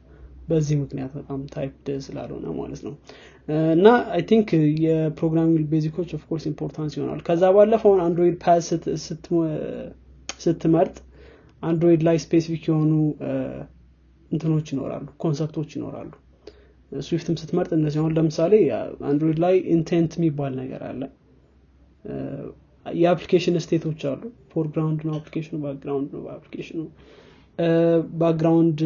በዚህ 0.49 0.77
ምክንያት 0.81 1.13
በጣም 1.19 1.41
typed 1.53 1.89
ስላልሆነ 2.07 2.47
ማለት 2.57 2.81
ነው። 2.87 2.95
እና 3.75 3.87
I 4.15 4.23
think 4.31 4.49
የ 4.85 4.97
programming 4.97 5.61
basic 5.73 5.94
ኦች 5.94 6.11
of 6.17 6.24
course 6.24 6.45
important 6.51 6.93
ይሆናል። 6.97 7.21
ከዛ 7.29 7.43
ባለፈውን 7.57 8.01
Android 8.07 8.37
path 8.45 8.69
ስትመርጥ 10.41 10.97
Android 11.63 12.03
ላይ 12.09 12.17
specific 12.25 12.65
የሆኑ 12.69 12.93
እንትኖች 14.31 14.67
ይኖራሉ 14.73 15.07
concept 15.23 15.53
ኦች 15.53 15.71
ይኖራሉ። 15.77 16.11
Swift 17.03 17.27
ም 17.27 17.37
ስትመርጥ 17.41 17.71
እነዚህ 17.77 17.99
አሁን 18.03 18.15
ለምሳሌ 18.17 18.55
Android 19.11 19.39
ላይ 19.45 19.55
intent 19.75 20.13
የሚባል 20.19 20.53
ነገር 20.61 20.83
አለ 20.89 21.03
የ 22.87 22.98
application 22.98 23.57
state 23.65 23.86
ኦች 23.86 24.03
አሉ። 24.11 24.23
foreground 24.53 25.01
ነው 25.07 25.15
application 25.19 25.57
ኡ 25.65 25.73
background 25.73 26.11
ነው 26.15 26.23
በ 26.27 26.34
application 26.34 26.71
ኡ። 26.71 26.81
background 28.21 28.81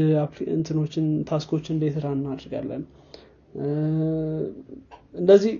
እንትኖችን 0.54 1.06
task 1.28 1.47
ኦችን 1.47 1.74
እንዴት 1.76 1.96
run 2.02 2.08
እናደርጋለን 2.16 2.82
እንደዚህ 5.14 5.52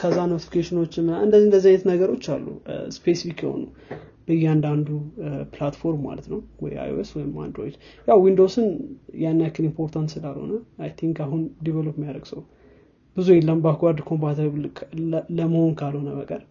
ከዛ 0.00 0.16
notification 0.30 0.78
ኦች 0.78 0.94
እንደዚህ 0.98 1.46
እንደዚህ 1.46 1.68
አይነት 1.70 1.84
ነገሮች 1.90 2.24
አሉ። 2.34 2.46
specific 2.96 3.38
የሆኑ 3.44 3.62
በእያንዳንዱ 4.26 4.88
platform 5.52 6.02
ማለት 6.06 6.26
ነው። 6.32 6.40
ወይ 6.62 6.74
iOS 6.84 7.10
ወይም 7.16 7.32
Android። 7.44 7.74
ያው 8.08 8.18
ዊንዶውስን 8.24 8.66
ያን 9.22 9.40
ያክል 9.44 9.64
important 9.68 10.10
ስላልሆነ 10.14 10.52
I 10.84 10.90
think 11.00 11.18
አሁን 11.26 11.40
develop 11.66 11.96
የሚያደርግ 11.98 12.26
ሰው 12.32 12.42
ብዙ 13.16 13.28
የለም። 13.36 13.60
backward 13.64 14.00
compatible 14.08 14.64
ለመሆን 15.38 15.72
ካልሆነ 15.80 16.10
በቀር 16.18 16.42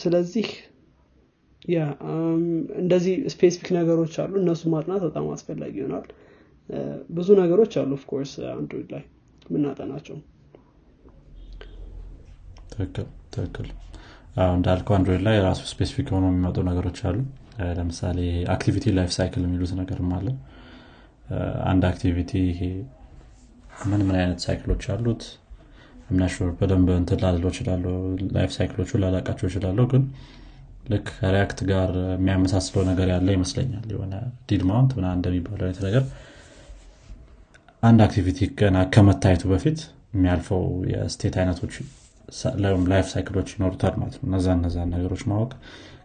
ስለዚህ 0.00 0.48
ያ 1.68 1.78
እንደዚህ 2.80 3.14
specific 3.34 3.68
ነገሮች 3.78 4.14
አሉ። 4.22 4.32
እነሱ 4.42 4.62
ማጥናት 4.74 5.02
በጣም 5.06 5.24
አስፈላጊ 5.34 5.74
ይሆናል። 5.80 6.06
ብዙ 7.16 7.28
ነገሮች 7.40 7.72
አሉ 7.80 7.90
of 7.98 8.07
course 8.07 8.32
አንድሮይድ 8.52 8.88
ላይ 8.94 9.04
የምናጠናቸው። 9.46 10.16
ትክክል 12.72 13.06
ትክክል። 13.34 13.68
እንዳልከው 14.50 14.94
አንድሮይድ 14.96 15.22
ላይ 15.26 15.34
የራሱ 15.38 15.60
specific 15.70 16.06
የሆኑ 16.10 16.24
የሚመጡ 16.30 16.56
ነገሮች 16.68 16.98
አሉ። 17.08 17.18
ለምሳሌ 17.76 18.18
activity 18.54 18.92
life 18.96 19.10
cycle 19.16 19.42
የሚሉት 19.46 19.72
ነገርም 19.78 20.10
አለ። 20.16 20.26
አንድ 21.70 21.84
activity 21.90 22.32
ምን 23.86 24.02
ምን 24.06 24.16
አይነት 24.20 24.40
cycle 24.44 24.66
ኦች 24.66 24.84
አሉት 24.92 25.22
ምና 26.08 26.30
sure 26.30 26.48
በደንብ 26.58 26.88
እንትን 26.96 27.20
ላልለው 27.22 27.50
ይችላለሁ 27.52 27.94
life 28.36 28.50
cycle 28.56 28.79
ኦቹ 28.79 28.98
ላላቃቸው 29.02 29.46
ይችላለሁ 29.48 29.84
ግን 29.92 30.02
ልክ 30.90 31.06
ከ 31.14 31.27
React 31.27 31.60
ጋር 31.70 31.90
የሚያመሳስለው 32.14 32.82
ነገር 32.90 33.08
ያለ 33.12 33.28
ይመስለኛል። 33.36 33.86
የሆነ 33.92 34.14
did 34.48 34.62
mount 34.68 34.90
ምና 34.98 35.06
እንደሚባለው 35.16 35.64
አይነት 35.66 35.80
ነገር 35.86 36.04
አንድ 37.82 38.00
activity 38.04 38.38
ገና 38.60 38.76
ከመታየቱ 38.94 39.44
በፊት 39.52 39.78
የሚያልፈው 40.14 40.62
የ 40.92 41.04
state 41.04 41.34
አይነቶች 41.40 41.74
life 42.92 43.06
cycle 43.12 43.32
ኦች 43.32 43.48
ይኖሩታል 43.56 43.94
ማለት 44.00 44.16
ነው። 44.18 44.26
እነዛ 44.30 44.46
እነዛን 44.56 44.88
ነገሮች 44.94 45.22
ማወቅ 45.30 45.50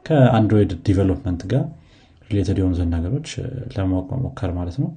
ከአንድሮይድ 0.06 0.72
development 0.88 1.42
ጋር 1.52 1.64
related 2.30 2.58
የሆኑትን 2.62 2.92
ነገሮች 2.96 3.30
ለማወቅ 3.76 4.08
መሞከር 4.14 4.52
ማለት 4.60 4.78
ነው 4.84 4.90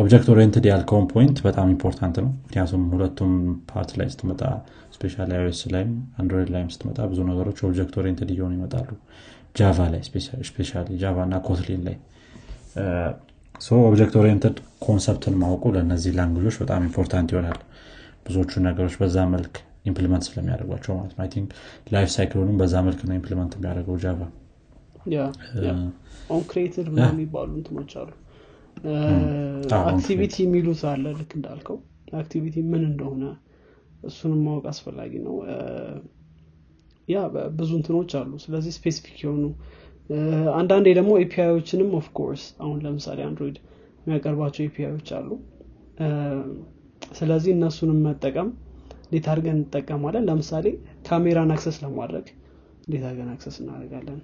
object 0.00 0.28
oriented 0.32 0.64
ያልከውን 0.70 1.06
point 1.12 1.38
በጣም 1.46 1.68
important 1.72 2.16
ነው። 2.22 2.30
ምክንያቱም 2.38 2.82
ሁለቱም 2.92 3.32
part 3.70 3.90
ላይ 3.98 4.08
ስትመጣ 4.12 4.42
especially 4.94 5.14
iOS 5.26 5.60
ላይም 5.74 5.90
አንድሮይድ 6.20 6.50
ላይም 6.54 6.68
ስትመጣ 6.74 6.98
ብዙ 7.10 7.20
ነገሮች 7.30 7.58
object 7.66 7.94
oriented 8.00 8.30
እየሆኑ 8.34 8.52
ይመጣሉ። 8.58 8.88
ጃቫ 9.56 9.78
ላይ 9.92 10.02
especially 10.50 10.70
ጃቫ 11.02 11.16
እና 11.26 11.36
ኮትሊን 11.46 11.82
ላይ። 11.88 11.96
object 13.84 14.14
oriented 14.20 14.56
concept 14.86 15.23
ን 15.23 15.34
ማወቁ 15.42 15.64
ለእነዚህ 15.74 16.12
language 16.18 16.43
ኦች 16.43 16.56
በጣም 16.62 16.82
important 16.88 17.30
ይሆናል። 17.34 17.60
ብዙዎቹ 18.26 18.60
ነገሮች 18.66 18.94
በዛ 19.00 19.18
መልክ 19.34 19.54
implement 19.90 20.24
ስለሚያደርጓቸው 20.26 20.92
ማለት 20.98 21.12
ነው። 21.18 21.28
think 21.34 21.50
life 21.94 22.08
cycle 22.14 22.33
ኡንም 22.33 22.56
በዛ 22.60 22.76
መልክ 22.86 23.00
ነው 23.08 23.14
implement 23.18 23.52
የሚያደርገው 23.58 23.96
ጃቫ 24.04 24.20
on 26.30 26.42
created 26.48 26.86
የሚባሉ 27.02 27.50
እንትኖች 27.58 27.92
አሉ 28.00 28.08
activity 29.82 30.34
የሚሉት 30.44 30.82
አለ። 30.90 31.04
ልክ 31.18 31.30
እንዳልከው 31.38 31.78
activity 32.20 32.56
ምን 32.70 32.82
እንደሆነ 32.90 33.24
እሱንም 34.02 34.40
ማወቅ 34.46 34.64
አስፈላጊ 34.72 35.12
ነው። 35.26 35.36
ያ 37.08 37.18
ብዙ 37.58 37.70
እንትኖች 37.78 38.12
አሉ። 38.20 38.30
ስለዚህ 38.44 38.72
specific 38.78 39.16
የሆኑ 39.24 39.44
አንዳንዴ 40.56 40.86
ደግሞ 40.98 41.12
API 41.22 41.40
ኦችንም 41.40 41.90
of 41.98 42.10
course 42.10 42.44
አሁን 42.62 42.76
ለምሳሌ 42.84 43.18
አንድሮይድ 43.28 43.56
የሚያቀርባቸው 44.00 44.62
API 44.66 44.84
ኦች 44.84 45.08
አሉ። 45.18 45.30
ስለዚህ 47.12 47.50
እነሱንም 47.56 47.98
መጠቀም 48.06 48.48
እንዴት 49.04 49.26
አድርገን 49.32 49.58
እንጠቀማለን? 49.58 50.24
ለምሳሌ 50.28 50.66
ካሜራን 51.06 51.50
access 51.54 51.76
ለማድረግ 51.84 52.26
እንዴት 52.84 53.04
አድርገን 53.08 53.30
access 53.34 53.56
እናደርጋለን? 53.62 54.18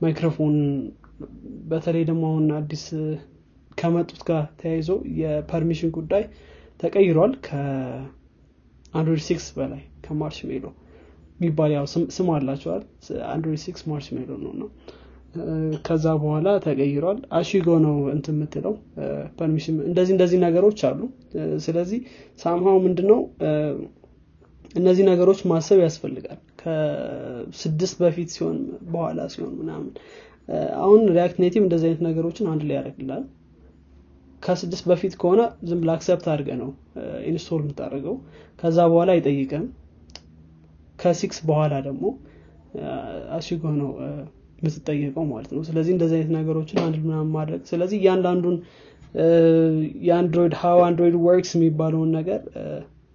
ማይክሮፎን 0.00 0.56
በተለይ 1.70 2.02
ደግሞ 2.10 2.24
አሁን 2.32 2.46
አዲስ 2.58 2.84
ከመጡት 3.78 4.20
ጋር 4.28 4.44
ተያይዞ 4.60 4.90
የ 5.18 5.30
permission 5.30 5.90
ጉዳይ 5.96 6.24
ተቀይሯል 6.80 7.32
ከአንድሮይድ 7.46 9.22
ሲክስ 9.26 9.46
በላይ 9.56 9.82
ከ 10.04 10.38
Marshmallow 10.50 10.66
የሚባል 11.36 11.70
ያው 11.74 11.84
ስም 12.16 12.28
አላቸዋል 12.36 12.82
አንድሮይድ 13.32 13.60
six 13.64 13.82
Marshmallow 13.90 14.30
ነው 14.44 14.54
ነው 14.60 14.68
ከዛ 15.86 16.06
በኋላ 16.20 16.48
ተቀይሯል። 16.64 17.18
as 17.38 17.47
you 17.47 17.59
go 17.59 17.68
ነው 17.84 17.96
እንት 18.12 18.26
የምትለው 18.32 18.74
permission 19.38 19.76
እንደዚህ 19.88 20.12
እንደዚህ 20.16 20.38
ነገሮች 20.46 20.80
አሉ። 20.88 21.00
ስለዚህ 21.66 21.98
somehow 22.40 22.78
ምንድነው? 22.86 23.20
እነዚህ 24.74 25.04
ነገሮች 25.10 25.40
ማሰብ 25.50 25.78
ያስፈልጋል። 25.84 26.40
ከስድስት 26.62 27.96
በፊት 28.02 28.30
ሲሆን 28.34 28.56
በኋላ 28.90 29.20
ሲሆን 29.34 29.52
ምናምን። 29.60 29.92
አሁን 30.82 31.00
React 31.16 31.38
Native 31.44 31.62
እንደዚህ 31.64 31.88
አይነት 31.88 32.02
ነገሮችን 32.08 32.48
አንድ 32.52 32.62
ላይ 32.68 32.76
ያደርግላል 32.78 33.24
ከስድስት 34.42 34.84
በፊት 34.90 35.14
ከሆነ 35.20 35.40
ዝም 35.68 35.78
ብላ 35.82 35.90
accept 35.96 36.26
አድርገ 36.32 36.50
ነው 36.60 36.70
install 37.30 37.60
የምታደርገው። 37.64 38.16
ከዛ 38.58 38.78
በኋላ 38.92 39.10
አይጠይቅም 39.16 39.64
ከሲክስ 40.98 41.38
በኋላ 41.48 41.74
ደግሞ 41.86 42.04
as 43.36 43.43
you 43.43 43.55
go 43.55 43.62
ነው 43.80 43.90
የምትጠየቀው 44.60 45.24
ማለት 45.30 45.50
ነው። 45.56 45.62
ስለዚህ 45.68 45.92
እንደዚህ 45.96 46.16
አይነት 46.18 46.30
ነገሮችን 46.36 46.78
አንድ 46.84 46.96
ምናምን 47.04 47.30
ማድረግ 47.36 47.60
ስለዚህ 47.70 47.98
እያንዳንዱን 48.00 48.56
የአንድሮይድ 50.06 50.54
how 50.62 50.78
Android 50.86 51.16
works 51.26 51.52
የሚባለውን 51.56 52.10
ነገር 52.18 52.40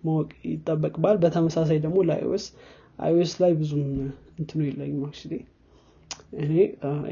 ማወቅ 0.04 0.30
ይጠበቅባል 0.52 1.18
በተመሳሳይ 1.24 1.78
ደግሞ 1.84 1.98
ለ 2.08 2.23
iOS 2.23 2.46
iOS 3.00 3.34
ላይ 3.44 3.52
ብዙም 3.60 3.84
እንትኑ 4.40 4.60
የለኝም 4.68 5.04
አክ 5.08 5.16
እኔ 6.42 6.54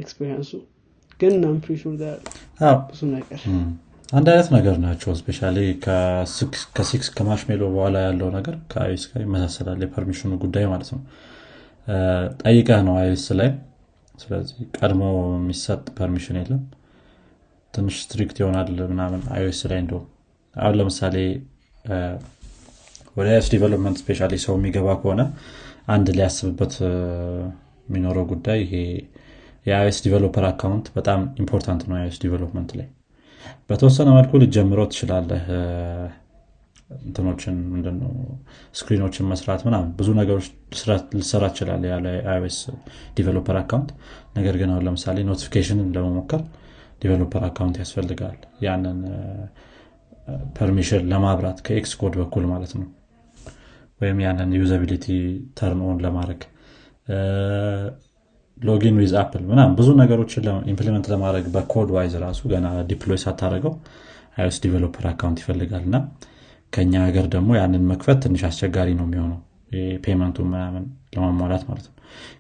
experience 0.02 0.43
ኡ 0.43 0.52
ግን 1.20 1.36
I'm 1.50 1.60
pretty 1.60 1.80
sure 1.80 1.94
ብዙ 2.90 3.02
ነገር 3.14 3.42
አንድ 4.12 4.28
አይነት 4.32 4.48
ነገር 4.56 4.76
ናቸው። 4.84 5.12
especially 5.20 5.40
ከ 6.76 6.89
six 6.89 7.08
ከ 7.18 7.25
Marshmallow 7.25 7.62
በኋላ 7.76 7.98
ያለው 8.06 8.30
ነገር 8.38 8.56
ከ 8.72 8.85
iOS 8.85 9.04
ጋር 9.10 9.22
ይመሳሰላል 9.26 9.80
የ 9.86 9.92
permission 9.92 10.25
ኡ 10.25 10.32
ጉዳይ 10.42 10.66
ማለት 10.72 10.90
ነው። 10.96 11.02
ጠይቀህ 12.42 12.82
ነው 12.88 12.96
iOS 13.02 13.26
ላይ። 13.40 13.50
ስለዚህ 14.16 14.58
ቀድሞ 14.78 15.04
የሚሰጥ 15.36 15.84
permission 16.00 16.38
የለም። 16.42 16.62
ትንሽ 17.74 17.98
strict 18.04 18.38
ይሆናል 18.42 18.70
ምናምን 18.92 19.22
iOS 19.36 19.62
ላይ 19.72 19.80
እንደውም። 19.84 20.06
አሁን 20.56 20.76
ለምሳሌ 20.80 21.16
ወደ 23.16 23.28
iOS 23.36 23.48
development 23.54 23.98
especially 24.02 24.30
ሰው 24.46 24.56
የሚገባ 24.58 24.88
ከሆነ 25.02 25.22
አንድ 25.88 26.08
ሊያስብበት 26.18 26.74
የሚኖረው 27.88 28.26
ጉዳይ 28.32 28.60
ይሄ 28.66 28.74
የ 29.66 29.79
iOS 29.79 30.00
developer 30.06 30.46
account 30.50 30.86
በጣም 30.96 31.22
important 31.42 31.84
ነው 31.90 31.98
የ 31.98 32.06
iOS 32.06 32.18
development 32.24 32.72
ላይ 32.80 32.88
በተወሰነ 33.70 34.10
መልኩ 34.18 34.32
ልጀምረው 34.44 34.88
ትችላለህ። 34.92 35.44
እንትኖችን 37.02 37.56
ምንድነው 37.74 38.12
screen 38.80 39.04
ኦችን 39.04 39.28
መስራት 39.32 39.62
ምናምን 39.68 39.90
ብዙ 40.00 40.10
ነገሮች 40.20 40.48
ልሰራ 41.20 41.46
ይችላል 41.52 41.84
ያለ 41.92 42.08
iOS 42.32 42.58
developer 43.18 43.58
account። 43.62 43.92
ነገር 44.38 44.56
ግን 44.62 44.72
አሁን 44.74 44.84
ለምሳሌ 44.88 45.24
notification 45.30 45.81
ን 45.81 45.90
ለመሞከር 45.96 46.42
developer 47.02 47.44
account 47.50 47.78
ያስፈልጋል። 47.82 48.36
ያንን 48.66 49.00
permission 50.58 51.06
ለማብራት 51.12 51.60
ከ 51.68 51.94
Xcode 52.02 52.16
በኩል 52.22 52.46
ማለት 52.52 52.74
ነው። 52.80 52.88
ወይም 54.02 54.20
ያንን 54.26 54.52
usability 54.60 55.08
turn 55.58 55.82
ለማድረግ 56.06 56.42
login 58.62 58.96
with 59.02 59.14
Apple 59.22 59.44
ምናም 59.50 59.72
ብዙ 59.78 59.90
ነገሮችን 60.02 60.44
implement 60.72 61.06
ለማድረግ 61.12 61.46
በ 61.54 61.66
code 61.66 61.90
wise 61.96 62.14
ራሱ 62.24 62.42
ገና 62.52 62.68
deploy 62.90 63.20
ሳታደረገው 63.24 63.74
iOS 64.38 64.58
developer 64.64 65.06
account 65.12 65.40
ይፈልጋል 65.42 65.84
እና 65.88 65.98
ከኛ 66.74 66.94
ሀገር 67.06 67.26
ደግሞ 67.34 67.50
ያንን 67.60 67.84
መክፈት 67.92 68.20
ትንሽ 68.26 68.42
አስቸጋሪ 68.50 68.90
ነው 69.00 69.06
የሚሆነው። 69.08 69.40
payment 70.04 70.32
ኡን 70.32 70.48
ምናምን 70.52 70.84
ለማሟላት 71.16 71.64
ማለት 71.70 71.86
ነው። 71.90 71.96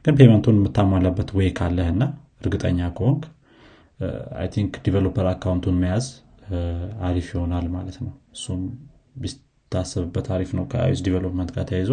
ግን 0.05 0.13
payment 0.19 0.42
ኡን 0.42 0.55
የምታሟላበት 0.59 1.29
way 1.37 1.49
ካለህ 1.57 1.87
እና 1.93 2.03
እርግጠኛ 2.41 2.89
ከሆንክ 2.97 3.23
I 4.39 4.47
think 4.53 4.71
developer 4.85 5.25
account 5.31 5.59
ኡን 5.59 5.75
መያዝ 5.81 6.05
አሪፍ 7.07 7.27
ይሆናል 7.33 7.65
ማለት 7.75 7.97
ነው። 8.05 8.13
እሱም 8.35 8.61
ቢታሰብበት 9.21 10.27
አሪፍ 10.35 10.49
ነው 10.57 10.65
ከ 10.71 10.83
iOS 10.83 11.01
development 11.07 11.51
ጋር 11.55 11.65
ተያይዞ። 11.69 11.91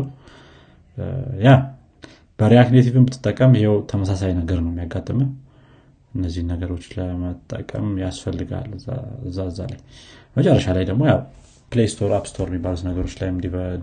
ያ 1.44 1.50
በ 2.38 2.48
React 2.48 2.72
Native 2.74 2.97
ን 2.97 3.04
ብትጠቀም 3.06 3.52
ይሄው 3.58 3.76
ተመሳሳይ 3.90 4.32
ነገር 4.38 4.58
ነው 4.64 4.70
የሚያጋጥም 4.72 5.20
እነዚህ 6.12 6.42
ነገሮች 6.50 6.84
ለመጠቀም 6.96 7.88
ያስፈልጋል 8.02 8.68
እዛ 9.30 9.38
ላይ። 9.64 9.80
መጨረሻ 10.36 10.66
ላይ 10.76 10.84
ደግሞ 10.90 11.02
ያው 11.10 11.20
Play 11.72 11.88
Store 11.92 12.10
App 12.16 12.26
Store 12.30 12.46
የሚባሉት 12.50 12.82
ነገሮች 12.88 13.14
ላይ 13.20 13.28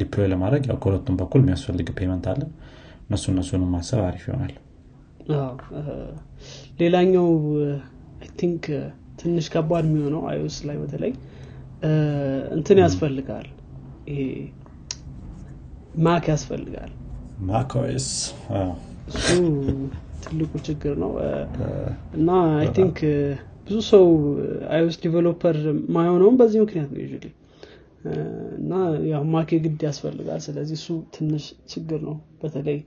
deploy 0.02 0.28
ለማድረግ 0.34 0.64
ያው 0.70 0.78
ከሁለቱም 0.84 1.18
በኩል 1.22 1.42
የሚያስፈልግ 1.44 1.90
payment 2.00 2.28
አለ። 2.32 2.42
እነሱ 3.06 3.26
እነሱንም 3.34 3.72
ማሰብ 3.76 4.02
አሪፍ 4.08 4.24
ይሆናል። 4.30 4.54
ሌላኛው 6.80 7.28
think 8.40 8.64
ትንሽ 9.20 9.46
ከባድ 9.54 9.86
የሚሆነው 9.90 10.22
iOS 10.32 10.58
ላይ 10.68 10.78
በተለይ 10.82 11.14
እንትን 12.58 12.78
ያስፈልጋል። 12.84 13.48
Mac 16.06 16.26
ያስፈልጋል 16.32 16.92
እሱ 19.12 19.28
ትልቁ 20.24 20.52
ችግር 20.68 20.94
ነው። 20.98 21.12
እና 22.18 22.30
I 22.54 22.68
think 22.78 23.00
ብዙ 23.68 23.78
ሰው 23.90 24.06
iOS 24.70 24.96
developer 25.04 25.58
ማይሆነውም 25.96 26.36
በዚህ 26.40 26.60
ምክንያት 26.64 26.90
ነው 26.94 27.02
you 27.04 27.20
እና 28.58 28.72
ያው 29.12 29.24
Mac 29.34 29.50
የግድ 29.56 29.84
ያስፈልጋል። 29.88 30.42
ስለዚህ 30.46 30.76
እሱ 30.80 30.88
ትንሽ 31.16 31.46
ችግር 31.72 32.00
ነው። 32.08 32.18
በተለይ 32.42 32.78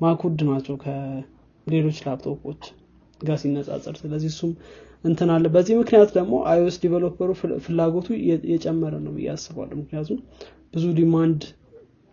Mac 0.00 0.22
ውድ 0.26 0.40
ናቸው 0.48 0.74
ከሌሎች 0.82 1.98
ላፕቶፖች 2.06 2.62
ጋር 3.20 3.38
ሲነጻጸር። 3.42 3.94
ስለዚህ 4.02 4.30
እሱም 4.34 4.52
እንትን 5.04 5.28
አለ። 5.34 5.46
በዚህ 5.54 5.74
ምክንያት 5.80 6.10
ደግሞ 6.18 6.34
iOS 6.50 6.76
developer 6.82 7.21
ኡ 7.21 7.30
ፍላጎቱ 7.66 8.08
የጨመረ 8.50 8.94
ነው 9.04 9.12
ብዬ 9.16 9.28
አስባለሁ። 9.34 9.76
ምክንያቱም 9.82 10.20
ብዙ 10.74 10.84
demand 10.98 11.42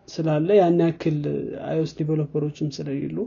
ስላለ 0.08 0.50
ያን 0.58 0.80
ያክል 0.84 1.18
iOS 1.68 1.92
developer 2.00 2.42
ኦችም 2.42 2.70
ስለሌሉ 2.76 3.18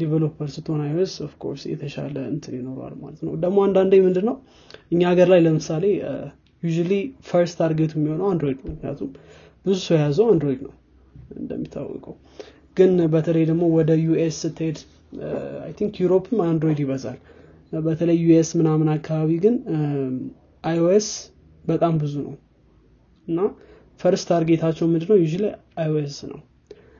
developer 0.00 0.48
ስትሆን 0.54 0.80
iOS 0.84 1.12
of 1.26 1.35
course 1.35 1.62
የተሻለ 1.70 2.16
እንትን 2.32 2.54
ይኖረዋል 2.58 2.94
ማለት 3.00 3.20
ነው። 3.26 3.32
ደግሞ 3.44 3.58
አንዳንዴ 3.66 3.94
ምንድን 4.04 4.26
ነው 4.30 4.36
እኛ 4.92 5.00
ሀገር 5.12 5.28
ላይ 5.32 5.40
ለምሳሌ 5.46 5.84
usually 6.62 6.92
first 7.28 7.56
target 7.60 7.84
ኡ 7.84 7.92
የሚሆነው 7.98 8.26
አንድሮይድ 8.32 8.58
ነው። 8.62 8.72
ምክንያቱም 8.74 9.10
ብዙ 9.66 9.76
ሰው 9.86 9.94
የያዘው 9.96 10.26
አንድሮይድ 10.32 10.60
ነው 10.66 10.74
እንደሚታወቀው። 11.36 12.14
ግን 12.76 12.92
በተለይ 13.14 13.44
ደግሞ 13.50 13.64
ወደ 13.76 13.92
US 14.04 14.36
ስትሄድ 14.44 14.78
I 15.64 15.72
think 15.78 15.94
Europe 16.02 16.29
ም 16.29 16.38
አንድሮይድ 16.46 16.78
ይበዛል። 16.84 17.18
በተለይ 17.82 18.16
US 18.22 18.50
ምናምን 18.60 18.88
አካባቢ 18.94 19.30
ግን 19.44 19.54
iOS 20.64 21.08
በጣም 21.64 21.94
ብዙ 22.00 22.14
ነው። 22.26 22.34
እና 23.26 23.38
first 24.00 24.26
target 24.30 24.56
ኣቸው 24.56 24.86
ምንድነው? 24.88 25.16
ያው 25.22 25.26
iOS 25.78 26.18
ነው። 26.30 26.40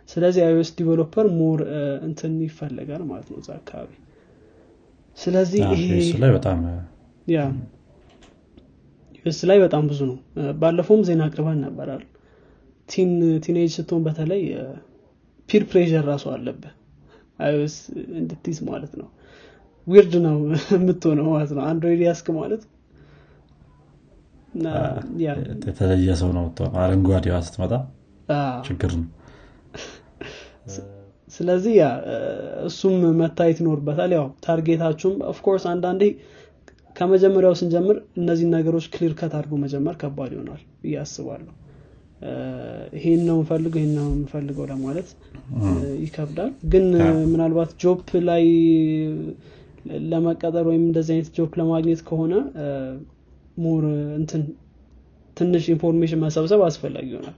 ስለዚህ 0.09 0.40
iOS 0.46 0.70
developer 0.79 1.27
more 1.38 1.61
እንትን 2.07 2.33
ይፈለጋል 2.46 3.02
ማለት 3.11 3.28
ነው 3.33 3.38
እዛ 3.42 3.50
አካባቢ። 3.59 3.90
ስለዚህ 5.18 5.62
ላይ 6.22 6.31
በጣም 6.37 6.61
ያ 7.26 7.40
US 9.18 9.40
ላይ 9.48 9.59
በጣም 9.64 9.83
ብዙ 9.90 10.00
ነው። 10.11 10.16
ባለፈውም 10.61 11.02
ዜና 11.09 11.22
አቅርበን 11.28 11.59
ነበር 11.64 12.03
teen 12.88 13.11
teenage 13.44 13.70
ስትሆን 13.76 14.02
በተለይ 14.07 14.42
peer 15.48 15.62
pressure 15.70 16.05
ራሱ 16.09 16.24
አለብህ 16.35 16.72
iOS 17.38 17.77
እንድትይዝ 18.20 18.59
ማለት 18.68 18.92
ነው። 19.00 19.09
weird 19.87 20.14
ነው 20.24 20.37
የምትሆነው 20.74 21.26
ማለት 21.35 21.52
ነው። 21.57 21.62
Android 21.68 22.03
የያዝክ 22.07 22.27
ማለት 22.37 22.62
የተለየ 25.67 26.15
ሰው 26.21 26.31
ነው 26.37 26.45
አረንጓዴዋ 26.83 27.37
ስትመጣ 27.47 27.73
ችግር 28.69 28.93
ነው። 28.99 29.09
ስለዚህ 31.33 31.75
ያ 31.79 31.87
እሱም 32.69 32.95
መታየት 33.21 33.59
ይኖርበታል። 33.62 34.11
ያው 34.17 34.27
target 34.46 34.75
ኣችሁም 34.75 35.16
of 35.31 35.39
course 35.39 35.64
አንዳንዴ 35.71 36.03
ከመጀመሪያው 36.97 37.55
ስንጀምር 37.61 37.97
እነዚህን 38.21 38.51
ነገሮች 38.57 38.87
clear 38.94 39.12
cut 39.20 39.35
አድርጎ 39.38 39.57
መጀመር 39.62 39.95
ከባድ 40.01 40.33
ይሆናል 40.37 40.62
ብዬ 40.83 40.97
አስባለሁ። 41.03 41.53
ይሄን 42.97 43.23
ነው 43.29 43.37
የምፈልገው 43.37 43.81
ይሄን 43.81 43.95
ነው 43.99 44.09
የምፈልገው 44.11 44.67
ለማለት 44.73 45.09
ይከብዳል። 46.05 46.53
ግን 46.73 46.85
ምናልባት 47.33 47.71
job 47.83 48.11
ላይ 48.29 48.45
ለመቀጠር 50.11 50.65
ወይም 50.71 50.85
እንደዚህ 50.88 51.12
አይነት 51.15 51.31
job 51.37 51.55
ለማግኘት 51.61 52.03
ከሆነ 52.09 52.35
more 53.57 53.85
እንትን 54.19 54.43
ትንሽ 55.37 55.65
information 55.75 56.20
መሰብሰብ 56.25 56.61
አስፈላጊ 56.67 57.07
ይሆናል። 57.12 57.37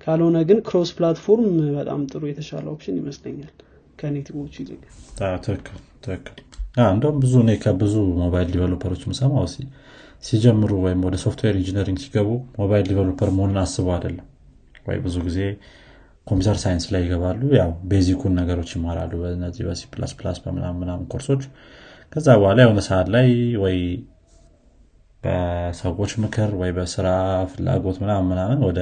ካልሆነ 0.00 0.36
ግን 0.48 0.58
cross 0.66 0.90
platform 0.96 1.46
በጣም 1.76 2.00
ጥሩ 2.10 2.22
የተሻለ 2.30 2.66
option 2.72 2.96
ይመስለኛል 3.00 3.52
ከ 4.00 4.09
native 4.09 4.36
ኦቹ 4.36 4.54
ይልቅ። 4.62 4.82
ብዙ 7.20 7.34
እኔ 7.44 7.50
ከብዙ 7.62 7.94
mobile 8.20 8.48
developer 8.54 8.87
ኦች 8.87 9.02
ምሰማው 9.10 9.46
ሲጀምሩ 10.24 10.72
ወይም 10.84 11.00
ወደ 11.06 11.16
software 11.24 11.54
engineering 11.60 11.98
ሲገቡ 12.04 12.28
mobile 12.58 12.84
developer 12.90 13.30
መሆንን 13.36 13.58
አስበው 13.62 13.92
አይደለም። 13.96 14.26
ወይ 14.86 14.98
ብዙ 15.04 15.16
ጊዜ 15.26 15.38
computer 16.26 16.58
science 16.62 16.84
ላይ 16.92 17.02
ይገባሉ። 17.04 17.40
ያው 17.58 17.70
basic 17.90 18.13
ኡን 18.13 18.32
ነገሮች 18.40 18.70
ይማራሉ 18.76 19.12
በነዚህ 19.22 19.64
በ 19.68 19.77
C 19.77 19.82
plus 19.92 20.12
plus 20.18 20.38
በምናምን 20.44 21.04
ኮርሶች። 21.12 21.42
ከዛ 22.12 22.26
በኋላ 22.40 22.58
የሆነ 22.64 22.80
ሰዓት 22.88 23.08
ላይ 23.14 23.28
ወይ 23.64 23.76
በሰዎች 25.26 26.12
ምክር 26.22 26.50
ወይ 26.60 26.70
በስራ 26.76 27.06
ፍላጎት 27.52 27.96
ምናምን 28.02 28.26
ምናምን 28.32 28.58
ወደ 28.68 28.80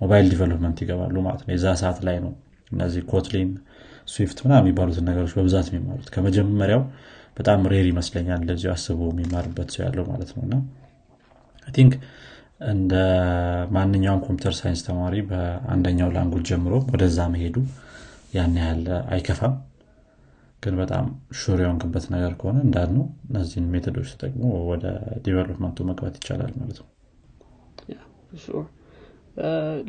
mobile 0.00 0.26
development 0.32 0.78
ይገባሉ 0.82 1.16
ማለት 1.26 1.42
ነው። 1.44 1.52
የዛ 1.54 1.66
ሰዓት 1.80 1.98
ላይ 2.08 2.16
ነው 2.24 2.32
እነዚህ 2.70 3.02
Kotlin 3.10 3.50
Swift 4.08 4.38
ምናምን 4.44 4.62
የሚባሉትን 4.62 5.06
ነገሮች 5.10 5.32
በብዛት 5.36 5.66
የሚማሩት። 5.70 6.08
ከመጀመሪያው 6.14 6.82
በጣም 7.36 7.66
rare 7.72 7.86
ይመስለኛል 7.90 8.40
እንደዚሁ 8.42 8.70
አስቦ 8.74 9.00
የሚማርበት 9.10 9.68
ሰው 9.74 9.82
ያለው 9.86 10.04
ማለት 10.10 10.30
ነው። 10.36 10.42
እና 10.46 10.54
think 11.68 11.92
እንደ 12.70 12.94
ማንኛውም 13.74 14.22
computer 14.24 14.54
science 14.58 14.80
ተማሪ 14.86 15.14
በአንደኛው 15.28 16.08
language 16.16 16.44
ጀምሮ 16.50 16.74
ወደዛ 16.90 17.28
መሄዱ 17.34 17.56
ያን 18.34 18.54
ያህል 18.60 18.82
አይከፋም 19.14 19.54
ግን 20.62 20.74
በጣም 20.80 21.04
sure 21.38 21.58
የሆንክበት 21.62 22.04
ነገር 22.14 22.32
ከሆነ 22.40 22.58
እንዳልነው 22.66 23.04
እነዚህን 23.28 23.66
method 23.74 23.94
ኦች 23.94 24.08
ተጠቅሞ 24.12 24.42
ወደ 24.70 24.84
development 25.24 25.76
ኡ 25.76 25.86
መግባት 25.90 26.16
ይቻላል 26.20 26.52
ማለት 26.58 26.78
ነው። 26.82 26.88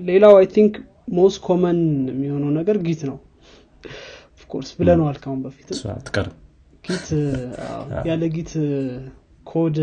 ሌላው 0.08 0.34
I 0.40 0.48
think 0.56 0.74
most 1.14 1.40
common 1.46 1.80
የሚሆነው 2.12 2.52
ነገር 2.60 2.78
Git 2.86 3.02
ነው። 3.10 3.18
of 4.36 4.44
course 4.44 4.70
ብለነዋል 4.80 5.18
ካሁን 5.24 5.40
በፊት። 5.46 5.70
Git 6.84 7.08
ያለ 8.10 8.24
Git 8.36 8.52
code 9.48 9.78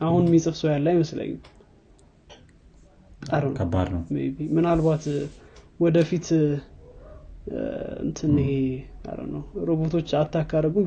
አሁን 0.00 0.24
የሚጽፍ 0.28 0.54
ሰው 0.60 0.68
ያለ 0.72 0.86
አይመስለኝም። 0.92 1.40
ከባድ 3.56 3.88
ነው። 3.94 4.02
ምናልባት 4.56 5.04
ወደፊት 5.80 6.26
እንትን 8.02 8.32
ይሄ 8.40 8.52
ነው 9.30 9.42
ሮቦቶች 9.68 10.08
attack 10.20 10.46
ካረጉን 10.46 10.86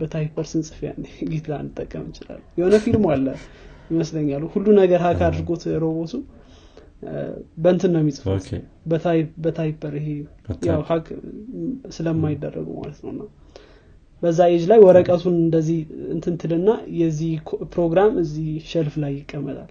በ 0.00 0.13
typer 0.13 0.46
ስንጽፍ 0.50 0.78
ያን 0.86 1.00
Git 1.32 1.46
ላንጠቀም 1.52 2.04
እንችላለን። 2.06 2.46
የሆነ 2.60 2.76
ፊልም 2.84 3.04
አለ 3.14 3.26
ይመስለኛል 3.90 4.42
ሁሉ 4.52 4.66
ነገር 4.80 5.00
hack 5.06 5.20
አድርጎት 5.28 5.62
ሮቦቱ 5.84 6.12
በንትን 7.64 7.90
ነው 7.94 8.00
የሚጽፉት 8.02 8.46
በ 9.42 9.57
typer 9.57 9.94
ይሄ 10.00 10.08
ያው 10.68 10.80
hack 10.88 11.06
ስለማይደረጉ 11.96 12.68
ማለት 12.80 13.00
ነው። 13.20 13.28
በዛ 14.22 14.38
ኤጅ 14.54 14.64
ላይ 14.70 14.78
ወረቀቱን 14.86 15.36
እንደዚህ 15.44 15.78
እንትን 16.14 16.34
ትልና 16.42 16.70
የዚህ 16.98 17.30
ፕሮግራም 17.72 18.12
እዚህ 18.22 18.48
shelf 18.70 18.96
ላይ 19.04 19.12
ይቀመጣል። 19.20 19.70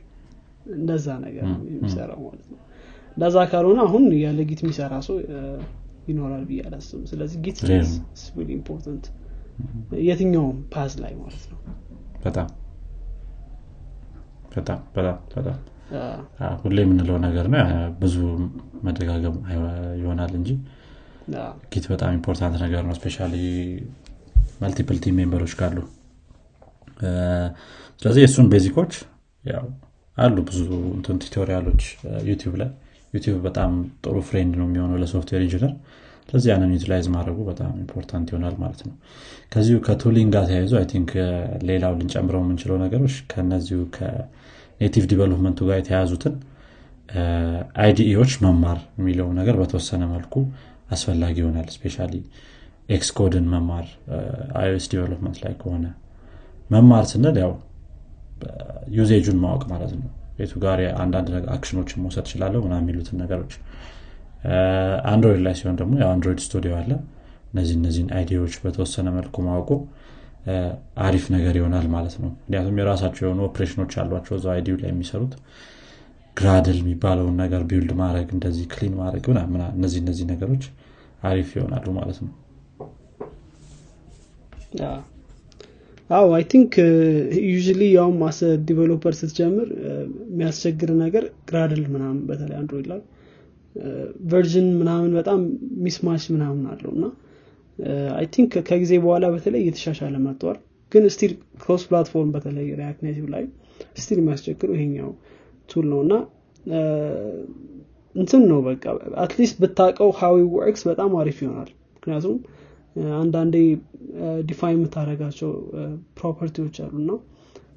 እንደዛ 0.77 1.07
ነገር 1.25 1.45
ነው 1.51 1.61
የሚሰራው 1.71 2.21
ማለት 2.25 2.47
ነው። 2.53 2.59
እንደዛ 3.17 3.37
ካልሆነ 3.51 3.79
አሁን 3.85 4.03
ያለ 4.19 4.39
Git 4.49 4.59
የሚሰራ 4.63 4.93
ሰው 5.07 5.15
ይኖራል 6.09 6.43
ብዬ 6.49 6.59
አላስብም። 6.67 7.03
ስለዚህ 7.11 7.37
Git 7.45 7.59
really 7.67 8.49
important 8.55 9.05
የትኛውም 10.07 10.57
path 10.73 10.93
ላይ 11.03 11.13
ማለት 11.21 11.45
ነው። 11.51 11.59
በጣም 12.25 12.47
በጣም 14.55 14.79
በጣም 14.95 15.17
በጣም 15.35 15.57
ሁሌ 16.61 16.77
የምንለው 16.83 17.17
ነገር 17.25 17.45
ነው። 17.53 17.61
ብዙ 18.01 18.15
መደጋገም 18.85 19.37
ይሆናል 20.01 20.33
እንጂ 20.39 20.49
Git 21.73 21.85
በጣም 21.91 22.11
important 22.17 22.57
ነገር 22.65 22.83
ነው። 22.87 22.95
especially 22.99 23.17
multiple 24.61 24.97
team 25.03 25.15
member 25.19 25.40
ኦች 25.40 25.53
ካሉ 25.59 25.77
ስለዚህ 28.01 28.21
የእሱን 28.23 28.47
basic 28.51 28.75
ኦች 28.75 28.93
አሉ 30.17 30.37
ብዙ 30.47 30.59
tutorial 31.21 31.63
ኦች 31.63 31.83
YouTube 32.29 32.53
ላይ 32.61 32.69
YouTube 33.13 33.35
በጣም 33.45 33.71
ጥሩ 34.03 34.15
friend 34.27 34.53
ነው 34.59 34.65
የሚሆነው 34.67 34.97
ለ 35.01 35.10
software 35.10 35.43
engineer። 35.45 35.73
ስለዚህ 36.29 36.49
ያንን 36.51 36.71
utilize 36.75 37.05
ማድረጉ 37.13 37.37
በጣም 37.47 37.71
important 37.81 38.27
ይሆናል 38.31 38.55
ማለት 38.63 38.81
ነው። 38.87 38.95
ከዚሁ 39.53 39.77
ከ 39.85 39.95
tooling 39.95 40.29
ጋር 40.35 40.43
ተያይዞ 40.49 40.73
I 40.79 40.85
think 40.91 41.11
ሌላው 41.69 41.93
ልንጨምረው 41.99 42.41
የምንችለው 42.43 42.77
ነገሮች 42.83 43.15
ከነዚሁ 43.31 43.79
ከ 43.95 44.23
native 44.23 45.05
development 45.13 45.52
ኡ 45.52 45.59
ጋር 45.69 45.79
የተያዙትን 45.81 46.35
IDE 47.79 48.02
ዎች 48.02 48.33
መማር 48.45 48.79
የሚለው 48.99 49.29
ነገር 49.39 49.55
በተወሰነ 49.61 50.03
መልኩ 50.13 50.35
አስፈላጊ 50.91 51.35
ይሆናል። 51.43 51.67
especially 51.75 51.97
Xcode 52.89 53.09
ን 53.17 53.47
መማር 53.51 53.87
iOS 54.59 54.85
development 54.93 55.37
ላይ 55.43 55.53
ከሆነ 55.59 55.85
መማር 56.71 57.03
ስንል 57.11 57.35
ያው 57.43 57.51
usage 58.95 59.19
ኡን 59.19 59.37
ማወቅ 59.43 59.63
ማለት 59.71 59.91
ነው 59.97 60.07
ቤቱ 60.39 60.53
ጋር 60.63 60.79
አንዳንድ 61.01 61.27
action 61.55 61.78
ኦችን 61.78 62.01
መውሰድ 62.03 62.25
እችላለሁ 62.29 62.59
ምናምን 62.65 62.75
የሚሉትን 62.81 63.17
ነገሮች። 63.23 63.53
Android 65.11 65.41
ላይ 65.45 65.55
ሲሆን 65.59 65.77
ደግሞ 65.79 65.93
የ 66.01 66.10
Android 66.10 66.41
Studio 66.45 66.73
አለ። 66.79 66.91
እነዚህ 67.51 67.75
እነዚህን 67.79 68.09
IDE 68.17 68.34
ዎች 68.34 68.55
በተወሰነ 68.63 69.07
መልኩ 69.15 69.35
ማወቁ 69.47 69.69
አሪፍ 71.05 71.25
ነገር 71.35 71.55
ይሆናል 71.59 71.87
ማለት 71.95 72.15
ነው። 72.21 72.29
ምክንያቱም 72.37 72.77
የራሳቸው 72.81 73.23
የሆኑ 73.25 73.41
ኦፕሬሽኖች 73.47 73.93
አሏቸው 74.01 74.35
እዛ 74.37 74.47
IDE 74.55 74.67
ው 74.67 74.75
ላይ 74.81 74.89
የሚሰሩት። 74.93 75.33
Gradle 76.37 76.77
የሚባለውን 76.81 77.35
ነገር 77.43 77.61
build 77.69 77.91
ማድረግ 78.01 78.27
እንደዚህ 78.35 78.65
clean 78.73 78.93
ማድረግ 78.99 79.25
እነዚህ 79.75 79.99
እነዚህ 80.03 80.25
ነገሮች 80.31 80.65
አሪፍ 81.23 81.49
ይሆናሉ 81.57 81.85
ማለት 81.97 82.19
ነው 82.25 82.31
አዎ 86.09 86.27
I 86.35 86.43
think 86.51 86.73
usually 87.47 87.81
ያውም 87.95 88.19
as 88.27 88.39
a 88.67 88.72
developer 88.72 89.13
ስትጀምር 89.17 89.67
የሚያስቸግር 90.29 90.91
ነገር 91.01 91.25
Gradle 91.49 91.83
ምናምን 91.93 92.19
በተለይ 92.29 92.57
Android 92.61 92.87
ላይ 92.91 93.01
version 94.31 94.69
ምናምን 94.79 95.11
በጣም 95.17 95.41
mismatch 95.85 96.23
ምናምን 96.35 96.63
አለው 96.71 96.91
እና 96.97 97.05
I 98.15 98.25
think 98.33 98.53
ከጊዜ 98.69 98.93
በኋላ 99.03 99.25
በተለይ 99.35 99.61
እየተሻሻለ 99.63 100.15
መጥቷል። 100.23 100.57
ግን 100.91 101.03
still 101.15 101.33
cross 101.61 101.83
platform 101.89 102.29
በተለይ 102.35 102.67
React 102.79 103.01
Native 103.07 103.25
ላይ 103.33 103.43
still 104.01 104.19
የሚያስቸግረው 104.21 104.75
ይሄኛው 104.77 105.11
tool 105.69 105.85
ነው 105.91 105.99
እና 106.05 106.13
እንትን 108.15 108.41
ነው 108.51 108.59
በቃ 108.67 108.83
at 109.23 109.33
least 109.33 109.57
ብታቀው 109.63 110.09
how 110.19 110.39
it 110.55 110.63
works 110.63 110.83
በጣም 110.89 111.11
አሪፍ 111.21 111.37
ይሆናል። 111.43 111.69
ምክንያቱም 111.95 112.37
አንዳንዴ 113.19 113.55
define 114.47 114.77
የምታደረጋቸው 114.77 115.51
property 116.19 116.58
ዎች 116.58 116.77
አሉ 116.85 116.93
እና 117.01 117.11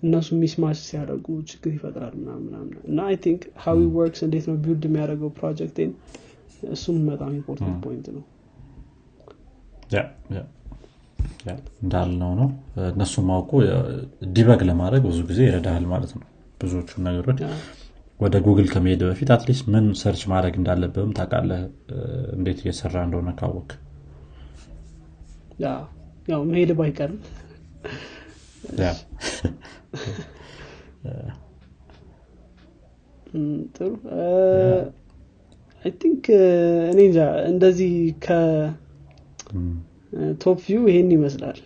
እነሱ 0.03 0.29
mismatch 0.39 0.79
ሲያደርጉ 0.87 1.27
ችግር 1.51 1.73
ይፈጥራል 1.77 2.15
ምናምን 2.21 2.49
እና 2.91 3.01
I 3.11 3.17
think 3.25 3.43
how 3.65 3.83
it 3.97 4.04
works 4.04 4.23
እንዴት 4.27 4.47
ነው 4.51 4.57
build 4.65 4.85
የሚያደርገው 4.89 5.31
ፕሮጀክቴን 5.39 5.91
እሱም 6.73 6.99
በጣም 7.11 7.31
important 7.39 7.79
point 7.85 8.09
ነው። 8.17 8.25
እንዳልነው 11.83 12.33
ነው። 12.41 12.49
እነሱ 12.91 13.15
ማወቁ 13.29 13.51
debug 14.35 14.61
ለማድረግ 14.69 15.03
ብዙ 15.09 15.21
ጊዜ 15.31 15.41
ይረዳል 15.49 15.87
ማለት 15.93 16.13
ነው 16.17 16.25
ብዙዎቹ 16.61 16.91
ነገሮች። 17.07 17.41
ወደ 18.21 18.37
ጉግል 18.45 18.67
ከመሄድ 18.73 19.01
በፊት 19.07 19.31
at 19.35 19.43
least 19.43 19.65
ምን 19.73 19.87
search 20.01 20.23
ማድረግ 20.33 20.55
እንዳለብህም 20.61 21.15
ታውቃለህ 21.17 21.63
እንዴት 22.37 22.59
እየሰራ 22.65 22.97
እንደሆነ 23.07 23.31
ካወቅክ 23.41 23.71
ያው 26.29 26.41
መሄድ 26.51 26.71
ባይቀርም 26.79 27.19
ጥሩ 33.77 33.91
I 35.85 35.91
think 36.01 36.25
እኔ 36.91 36.99
እንጃ 37.09 37.19
እንደዚህ 37.51 37.93
ከ 38.25 38.38
top 38.38 38.59
view 40.67 40.83
ይሄን 40.91 41.09
ይመስላል። 41.17 41.59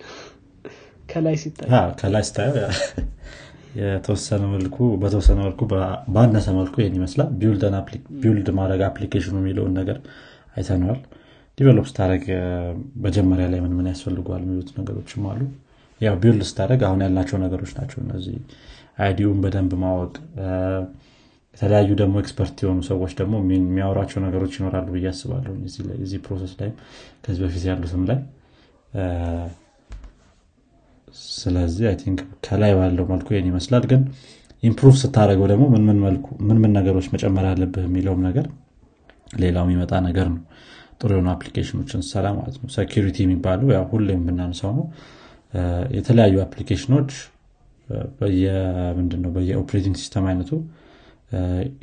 ከላይ 1.08 1.36
ሲታይ 1.42 1.68
ከላይ 2.00 2.24
ስታየው 2.28 2.56
የተወሰነ 3.80 4.42
መልኩ 4.54 4.76
በተወሰነ 5.02 5.38
መልኩ 5.46 5.60
ባነሰ 6.14 6.46
መልኩ 6.58 6.74
ይህን 6.82 6.94
ይመስላል። 6.98 7.28
build 8.22 8.48
ማድረግ 8.58 8.80
application 8.88 9.27
ኡ 9.27 9.34
የሚለውን 9.42 9.74
ነገር 9.80 9.98
አይተነዋል 10.56 11.00
develop 11.58 11.86
ስታደረግ 11.90 12.24
መጀመሪያ 13.04 13.46
ላይ 13.52 13.60
ምን 13.64 13.72
ምን 13.76 13.86
ያስፈልገዋል 13.90 14.42
የሚሉት 14.44 14.70
ነገሮችም 14.78 15.22
አሉ። 15.30 15.40
ያው 16.00 16.14
build 16.22 16.44
ስታደረግ 16.48 16.80
አሁን 16.88 17.02
ያልናቸው 17.04 17.36
ነገሮች 17.44 17.70
ናቸው 17.78 17.98
እነዚህ። 18.04 18.34
idea 18.98 19.18
ውን 19.18 19.38
በደንብ 19.44 19.72
ማወቅ 19.82 20.12
የተለያዩ 21.54 21.90
ደግሞ 22.00 22.14
expert 22.22 22.56
የሆኑ 22.62 22.80
ሰዎች 22.88 23.12
ደግሞ 23.20 23.34
የሚያወራቸው 23.50 24.18
ነገሮች 24.26 24.54
ይኖራሉ 24.58 24.88
ብዬ 24.94 25.06
አስባለሁ 25.12 25.52
እዚህ 26.02 26.18
process 26.26 26.52
ላይ 26.60 26.70
ከዚህ 27.24 27.40
በፊት 27.44 27.64
ያሉትም 27.70 28.02
ላይ። 28.10 28.18
ስለዚህ 31.32 31.84
I 31.90 31.96
think 32.00 32.18
ከላይ 32.46 32.72
ባለው 32.78 33.04
መልኩ 33.12 33.28
ይህን 33.34 33.48
ይመስላል። 33.50 33.84
ግን 33.92 34.02
improve 34.62 34.94
ስታደረገው 35.02 35.46
ደግሞ 35.52 35.64
ምን 35.76 35.98
ምን 36.60 36.70
ነገሮች 36.78 37.06
መጨመር 37.14 37.46
አለብህ 37.50 37.84
የሚለውም 37.88 38.22
ነገር 38.28 38.46
ሌላው 39.38 39.64
የሚመጣ 39.66 39.92
ነገር 40.06 40.26
ነው 40.30 40.40
ጥሩ 41.00 41.10
የሆኑ 41.14 41.28
አፕሊኬሽኖችን 41.32 42.00
ስሰራ 42.06 42.26
ማለት 42.36 42.56
ነው። 42.60 42.68
security 42.76 43.16
የሚባለው 43.24 43.70
ያው 43.76 43.84
ሁሌም 43.90 44.20
የምናነሳው 44.20 44.72
ነው። 44.78 44.86
የተለያዩ 45.96 46.36
አፕሊኬሽኖች 46.44 47.10
ምንድነው 48.98 49.30
በየ 49.36 49.55
operating 49.55 49.96
system 50.00 50.24
አይነቱ 50.30 50.50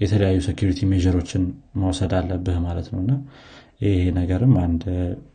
የተለያዩ 0.03 0.37
security 0.47 0.79
measure 0.91 1.19
ኦችን 1.19 1.43
መውሰድ 1.81 2.13
አለብህ 2.19 2.57
ማለት 2.65 2.87
ነው። 2.93 2.99
እና 3.03 3.13
ይሄ 3.81 4.01
ነገርም 4.17 4.53
አንድ 4.63 4.83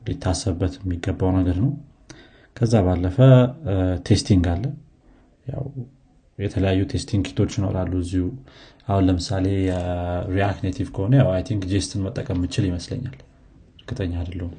ሊታሰብበት 0.07 0.75
የሚገባው 0.81 1.31
ነገር 1.39 1.57
ነው። 1.65 1.73
ከዛ 2.57 2.75
ባለፈ 2.87 3.17
testing 4.09 4.47
አለ። 4.53 4.65
ያው 5.47 5.65
የተለያዩ 6.39 6.81
testing 6.93 7.23
kit 7.29 7.39
ኦች 7.39 7.53
ይኖራሉ 7.59 7.93
እዚሁ። 8.05 8.27
አሁን 8.89 9.05
ለምሳሌ 9.09 9.47
React 10.35 10.61
Native 10.67 10.89
ከሆነ 10.97 11.15
ያው 11.21 11.31
I 11.49 11.51
think 11.51 11.65
Jest 11.73 11.93
ን 11.93 12.03
መጠቀም 12.07 12.39
ምችል 12.45 12.67
ይመስለኛል 12.69 13.17
እርግጠኛ 13.89 14.15
አይደለሁም። 14.21 14.55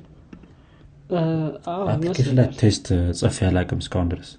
አፕሊኬሽን 1.91 2.35
ላይ 2.39 2.47
test 2.59 2.87
ጽፌ 3.19 3.37
ያላቅም 3.45 3.79
እስካሁን 3.83 4.07
ድረስ። 4.13 4.29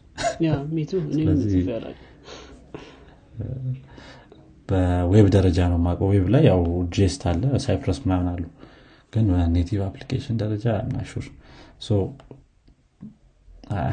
በ 4.69 4.92
web 4.92 5.27
ደረጃ 5.37 5.59
ነው 5.73 5.79
ማቀው 5.85 6.09
web 6.15 6.27
ላይ 6.35 6.43
ያው 6.51 6.61
Jest 6.97 7.23
አለ 7.31 7.43
Cypress 7.65 7.99
ምናምን 8.05 8.29
አሉ። 8.33 8.45
ግን 9.13 9.25
native 9.55 9.81
አፕሊኬሽን 9.87 10.37
ደረጃ 10.43 10.67
ናሹር 10.91 11.25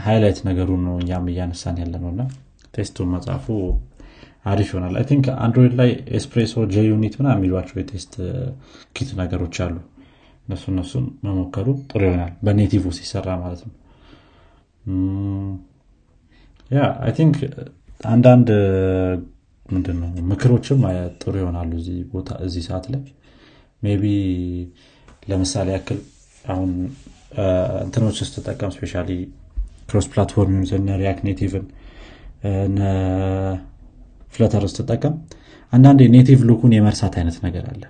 highlight 0.05 0.37
ነገሩን 0.47 0.81
ነው 0.87 0.95
እኛም 1.01 1.25
እያነሳን 1.31 1.75
ያለ 1.81 1.95
ነው 2.03 2.09
እና 2.13 2.21
test 2.75 2.92
ኡን 2.92 3.09
መጻፉ 3.13 3.45
አሪፍ 4.45 4.69
ይሆናል። 4.71 4.93
I 4.99 5.05
think 5.09 5.25
Android 5.45 5.73
ላይ 5.79 5.89
Espresso 6.19 6.63
JUnit 6.73 7.15
ምናምን 7.19 7.29
የሚሏቸው 7.35 7.77
የ 7.81 7.92
test 7.92 8.13
kit 8.95 9.09
ነገሮች 9.21 9.55
አሉ 9.65 9.75
እነሱ 10.47 10.63
እነሱን 10.71 11.05
መሞከሩ 11.25 11.67
ጥሩ 11.89 12.01
ይሆናል። 12.07 12.33
በ 12.45 12.55
native 12.55 12.83
ሲሰራ 12.97 13.27
ማለት 13.41 13.61
ነው። 13.67 13.73
yeah 16.71 16.81
I 17.03 17.11
think 17.17 17.37
አንዳንድ 18.11 18.49
ምንድነው 19.69 20.09
ምክሮችም 20.31 20.81
ጥሩ 21.21 21.33
ይሆናሉ 21.41 21.71
እዚህ 22.45 22.63
ሰዓት 22.67 22.85
ላይ። 22.93 23.01
maybe 23.81 24.03
ለምሳሌ 25.29 25.67
ያክል 25.75 25.99
አሁን 26.45 26.69
እንትኖች 27.83 28.17
ስትጠቀም 28.27 28.71
especially 28.75 28.93
cross 29.89 30.05
platform 30.13 30.55
using 30.61 30.87
React 31.01 31.21
Native 31.27 31.56
ን 31.56 31.65
Flutter 34.33 34.63
ስትጠቀም 34.71 35.13
አንዳንድ 35.73 36.01
native 36.15 36.39
look 36.49 36.61
ኡን 36.61 36.73
የመርሳት 36.75 37.13
አይነት 37.19 37.37
ነገር 37.45 37.65
አለ 37.71 37.83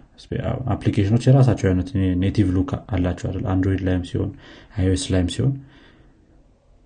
አፕሊኬሽኖች 0.73 1.23
የራሳቸው 1.27 1.67
አይነት 1.69 1.89
native 2.21 2.47
look 2.55 2.69
አላቸው 2.93 3.25
አይደል? 3.29 3.43
Android 3.53 3.81
ላይም 3.87 4.03
ሲሆን 4.09 4.31
iOS 4.77 5.03
ላይም 5.13 5.29
ሲሆን 5.35 5.53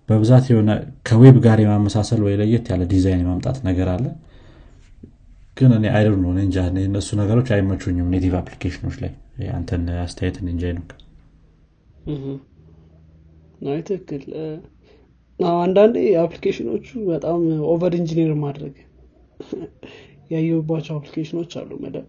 በብዛት 0.08 0.44
የሆነ 0.50 0.70
ከ 1.08 1.19
web 1.19 1.36
ጋር 1.44 1.58
የማመሳሰል 1.62 2.20
ወይ 2.26 2.34
ለየት 2.40 2.66
ያለ 2.72 2.82
ዲዛይን 2.90 3.22
የማምጣት 3.22 3.58
ነገር 3.68 3.88
አለ። 3.92 4.04
ግን 5.56 5.70
እኔ 5.76 5.84
አይደ 5.96 6.08
ነው 6.22 6.30
እንጃ። 6.38 6.56
እነሱ 6.84 7.08
ነገሮች 7.20 7.48
አይመቹኝም 7.56 8.10
native 8.14 8.34
አፕሊኬሽኖች 8.40 8.96
ላይ። 9.02 9.12
አንተን 9.54 9.84
አስተያየትን 10.02 10.46
እንጃ 10.52 10.64
ነው 10.72 10.84
ትክክል። 13.88 14.22
አንዳንዴ 15.60 15.96
አፕሊኬሽኖቹ 16.22 16.86
በጣም 17.10 17.38
over 17.70 17.92
engineer 17.98 18.32
ማድረግ 18.42 18.74
ያየሁባቸው 20.32 20.94
አፕሊኬሽኖች 20.98 21.52
አሉ 21.60 21.70
መደብ 21.84 22.06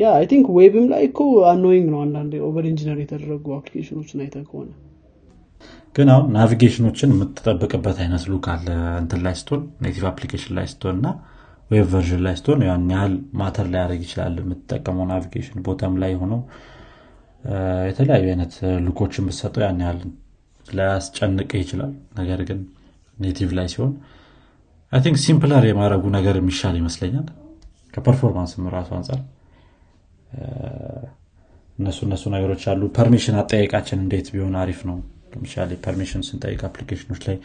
yeah 0.00 0.12
I 0.16 0.24
think 0.30 0.46
web 0.56 0.74
ም 0.74 0.86
ላይ 0.92 1.02
እኮ 1.08 1.18
annoying 1.50 1.86
ነው 1.94 2.00
አንዳንዴ 2.04 2.34
over 2.46 2.66
engineer 2.70 2.98
የተደረጉ 3.02 3.46
አፕሊኬሽኖችን 3.56 4.22
አይተ 4.24 4.36
ከሆነ 4.46 4.70
ግን 5.96 6.08
አሁን 6.12 6.26
navigation 6.34 6.83
ኦችን 6.83 7.12
የምትጠብቅበት 7.14 7.98
አይነት 8.02 8.24
look 8.32 8.46
አለ። 8.52 8.66
እንትን 9.00 9.20
ላይ 9.26 9.34
ስትሆን 9.40 9.62
native 9.84 10.04
አፕሊኬሽን 10.10 10.52
ላይ 10.58 10.66
ስትሆን 10.72 10.96
እና 11.00 11.08
web 11.70 11.86
version 11.92 12.22
ላይ 12.26 12.34
ስትሆን 12.38 12.60
ያን 12.66 12.86
ያህል 12.94 13.12
matter 13.40 13.66
ላያደርግ 13.72 14.00
ይችላል 14.06 14.36
የምትጠቀመው 14.42 15.04
navigation 15.10 15.58
ቦታም 15.68 15.94
ላይ 16.02 16.12
ሆነው 16.22 16.40
የተለያዩ 17.90 18.24
አይነት 18.32 18.54
look 18.86 19.02
ኦችን 19.02 19.26
ብትሰጠው 19.28 19.62
ያን 19.64 19.78
ያህል 19.84 20.00
ላያስጨንቅ 20.66 21.50
ይችላል። 21.60 21.92
ነገር 22.18 22.40
ግን 22.48 22.58
native 23.16 23.50
ላይ 23.58 23.68
ሲሆን 23.74 23.92
I 24.92 25.00
think 25.04 25.18
simpler 25.24 25.64
የማድረጉ 25.68 26.04
ነገር 26.16 26.34
የሚሻል 26.40 26.76
ይመስለኛል 26.80 27.26
ከ 27.94 28.04
performance 28.04 28.58
ም 28.58 28.68
ራሱ 28.74 28.90
አንጻር 28.98 29.20
እነሱ 31.78 31.98
እነሱ 32.06 32.24
ነገሮች 32.34 32.62
አሉ። 32.70 32.82
permission 32.96 33.36
አጠያየቃችን 33.40 33.98
እንዴት 34.04 34.26
ቢሆን 34.34 34.54
አሪፍ 34.62 34.80
ነው? 34.88 34.96
ለምሳሌ 35.32 35.70
permission 35.84 36.22
ስንጠይቅ 36.28 36.60
አፕሊኬሽኖች 36.68 37.22
ላይ 37.28 37.36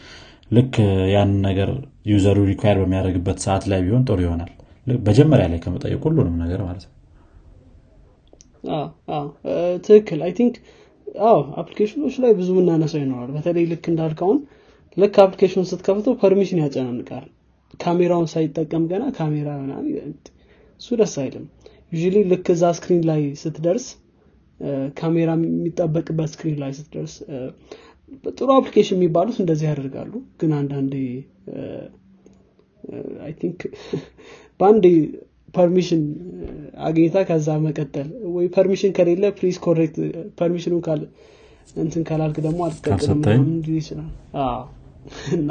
ልክ 0.50 0.74
ያንን 1.14 1.38
ነገር 1.46 1.70
user 2.10 2.38
ኡ 2.50 2.56
require 2.56 2.78
በሚያደርግበት 2.82 3.38
ሰዓት 3.44 3.64
ላይ 3.70 3.80
ቢሆን 3.86 4.04
ጥሩ 4.08 4.18
ይሆናል። 4.26 4.50
መጀመሪያ 5.06 5.46
ላይ 5.52 5.60
ከመጠየቅ 5.64 6.00
ሁሉንም 6.06 6.36
ነገር 6.42 6.60
ማለት 6.66 6.84
ነው። 6.86 6.92
ትክክል። 9.86 10.20
I 10.26 10.32
think 10.38 10.54
አዎ 11.24 11.38
አፕሊኬሽኖች 11.60 12.14
ላይ 12.22 12.32
ብዙ 12.38 12.48
ምናነሳው 12.58 13.00
ይኖራል። 13.02 13.30
በተለይ 13.36 13.64
ልክ 13.72 13.84
እንዳልከው 13.92 14.38
ልክ 14.96 15.16
አፕሊኬሽን 15.24 15.66
ስትከፍተው 15.70 16.14
permission 16.22 16.60
ያጨናንቃል። 16.62 17.26
ካሜራውን 17.80 18.28
ሳይጠቀም 18.32 18.84
ገና 18.90 19.04
ካሜራ 19.18 19.48
እሱ 20.80 20.88
ደስ 21.00 21.14
አይልም። 21.22 21.44
you 21.92 22.02
ልክ 22.30 22.46
እዛ 22.54 22.64
screen 22.78 23.02
ላይ 23.10 23.22
ስትደርስ 23.42 23.86
ካሜራ 24.98 25.30
የሚጠበቅበት 25.38 26.28
screen 26.34 26.58
ላይ 26.62 26.72
ስትደርስ 26.78 27.14
ጥሩ 28.38 28.48
አፕሊኬሽን 28.56 28.96
የሚባሉት 28.98 29.38
እንደዚህ 29.42 29.66
ያደርጋሉ። 29.70 30.12
ግን 30.40 30.52
አንዳንዴ 30.58 30.94
I 33.26 33.32
think 33.40 33.60
በአንድ 34.60 34.84
ፐርሚሽን 35.54 36.02
አግኝታ 36.86 37.18
ከዛ 37.28 37.48
መቀጠል 37.64 38.08
ወይ 38.34 38.46
ፐርሚሽን 38.56 38.92
ከሌለ 38.96 39.24
ፕሊዝ 39.38 39.56
ኮሬክት 39.66 39.96
ፐርሚሽኑ 40.40 40.74
እንትን 41.76 42.02
ካላልክ 42.08 42.38
ደግሞ 42.46 42.60
አልጠቀም 42.66 43.20
ይችላል። 43.76 44.10
እና 45.36 45.50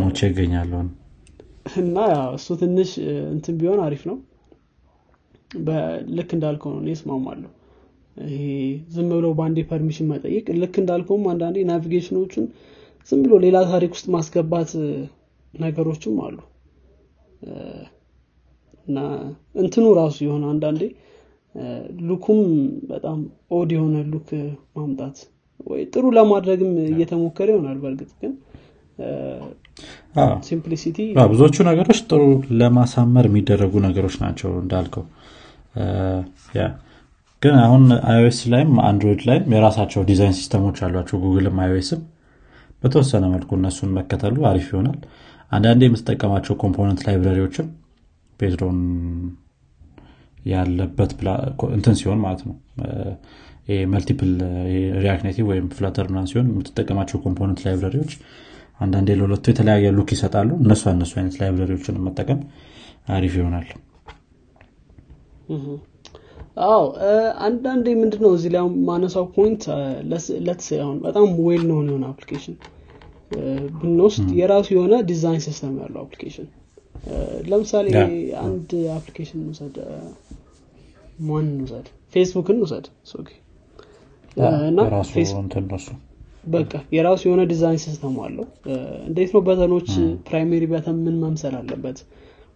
ሞቼ 0.00 0.18
ይገኛለሁ 0.30 0.80
እና 1.82 1.96
እሱ 2.36 2.56
ትንሽ 2.60 2.90
እንትን 3.32 3.54
ቢሆን 3.60 3.80
አሪፍ 3.84 4.02
ነው። 4.10 4.16
ልክ 6.16 6.30
እንዳልከው 6.36 6.72
ነው 6.76 6.92
እስማማለሁ። 6.94 7.50
ይሄ 8.28 8.44
ዝም 8.94 9.08
ብለው 9.12 9.32
በአንዴ 9.38 9.58
ፐርሚሽን 9.70 10.06
መጠየቅ 10.12 10.46
ልክ 10.62 10.74
እንዳልከውም 10.82 11.24
አንዳንዴ 11.32 11.58
ናቪጌሽኖቹን 11.68 12.46
ዝም 13.10 13.20
ብሎ 13.24 13.34
ሌላ 13.44 13.58
ታሪክ 13.70 13.92
ውስጥ 13.96 14.06
ማስገባት 14.14 14.70
ነገሮችም 15.54 16.16
አሉ። 16.24 16.38
እና 18.86 18.98
እንትኑ 19.62 19.86
ራሱ 20.00 20.16
የሆነ 20.26 20.44
አንዳንዴ 20.52 20.82
look 22.08 22.24
ኡም 22.24 22.40
በጣም 22.90 23.18
odd 23.56 23.70
የሆነ 23.76 23.96
look 24.12 24.28
ማምጣት 24.76 25.16
ወይ 25.66 25.80
ጥሩ 25.92 26.04
ለማድረግም 26.16 26.72
እየተሞከረ 26.88 27.48
ይሆናል 27.52 27.78
በእርግጥ 27.82 28.10
ግን 28.20 28.32
simplicity 30.48 30.98
ብዙዎቹ 31.30 31.56
ነገሮች 31.68 31.98
ጥሩ 32.08 32.22
ለማሳመር 32.60 33.26
የሚደረጉ 33.28 33.74
ነገሮች 33.86 34.16
ናቸው 34.22 34.50
እንዳልከው። 34.62 35.04
ግን 37.42 37.56
አሁን 37.64 37.82
iOS 38.10 38.38
ላይም 38.52 38.70
Android 38.86 39.20
ላይም 39.28 39.52
የራሳቸው 39.54 40.00
design 40.08 40.36
system 40.38 40.62
ኦች 40.62 40.78
አሏቸው 40.86 41.18
Google 41.24 41.49
ም 41.49 41.58
iOS 41.64 41.86
ም 41.86 42.00
በተወሰነ 42.82 43.24
መልኩ 43.34 43.50
እነሱን 43.58 43.90
መከተሉ 43.98 44.36
አሪፍ 44.50 44.66
ይሆናል። 44.72 44.98
አንዳንዴ 45.52 45.82
የምትጠቀማቸው 45.86 46.54
component 46.62 47.00
library 47.06 47.39
ዎችም 47.39 47.68
based 48.40 48.67
on 48.67 48.78
ያለበት 50.46 51.12
እንትን 51.76 51.94
ሲሆን 52.00 52.20
ማለት 52.24 52.42
ነው። 52.48 52.56
multiple 53.92 54.30
React 55.02 55.24
Native 55.26 55.46
ወይም 55.50 55.66
Flutter 55.76 56.06
ሲሆን 56.30 56.46
የምትጠቀማቸው 56.52 57.18
component 57.24 57.58
library 57.66 57.95
ዎች 57.95 58.12
አንዳንዴ 58.80 59.08
ለሁለቱ 59.18 59.44
የተለያየ 59.52 59.92
look 59.96 60.10
ይሰጣሉ። 60.14 60.50
እነሱ 60.62 60.82
እነሱ 60.92 61.12
አይነት 61.20 61.36
library 61.40 61.73
ዎችን 61.73 62.02
መጠቀም 62.06 62.40
አሪፍ 63.14 63.34
ይሆናል። 63.38 63.68
አዎ 66.66 66.82
አንዳንዴ 67.46 67.86
ምንድነው 68.00 68.32
እዚህ 68.36 68.50
ላይ 68.54 68.62
ማነሳው 68.88 69.26
point 69.34 69.62
let's 70.46 70.60
say 70.60 70.68
አሁን 70.80 70.96
በጣም 71.04 71.26
well 71.44 71.62
known 71.70 71.88
የሆነ 71.90 72.04
አፕሊኬሽን 72.12 72.56
ብንወስድ 73.78 74.28
የራሱ 74.38 74.68
የሆነ 74.74 74.94
design 75.10 75.42
system 75.46 75.74
ያለው 75.82 76.00
አፕሊኬሽን። 76.04 76.48
ለምሳሌ 77.50 77.88
አንድ 78.42 78.70
አፕሊኬሽን 78.96 79.42
ውሰድ 79.50 79.76
ማን 81.22 81.46
ውሰድ 81.62 81.86
ፌስቡክን 82.14 82.58
ውሰድ 82.64 82.86
እና 84.68 84.80
በቃ 86.44 86.72
የራሱ 86.94 87.22
የሆነ 87.26 87.42
design 87.50 87.80
system 87.84 88.16
አለው። 88.24 88.46
እንዴት 89.08 89.30
ነው 89.34 89.42
button 89.48 89.72
ኦች 89.72 89.88
primary 90.28 90.64
button 90.72 90.96
ምን 91.06 91.16
መምሰል 91.22 91.54
አለበት? 91.60 91.98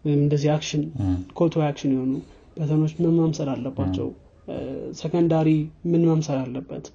ወይም 0.05 0.21
እንደዚህ 0.23 0.51
action 0.55 0.83
call 1.39 1.50
to 1.50 1.55
action 1.67 1.93
የሆኑ 1.95 2.13
button 2.57 2.79
ኦች 2.79 2.93
ምን 2.99 3.15
መምሰል 3.21 3.49
አለባቸው? 3.55 4.09
secondary 5.01 5.49
ምን 5.91 6.03
መምሰል 6.11 6.39
አለበት? 6.45 6.87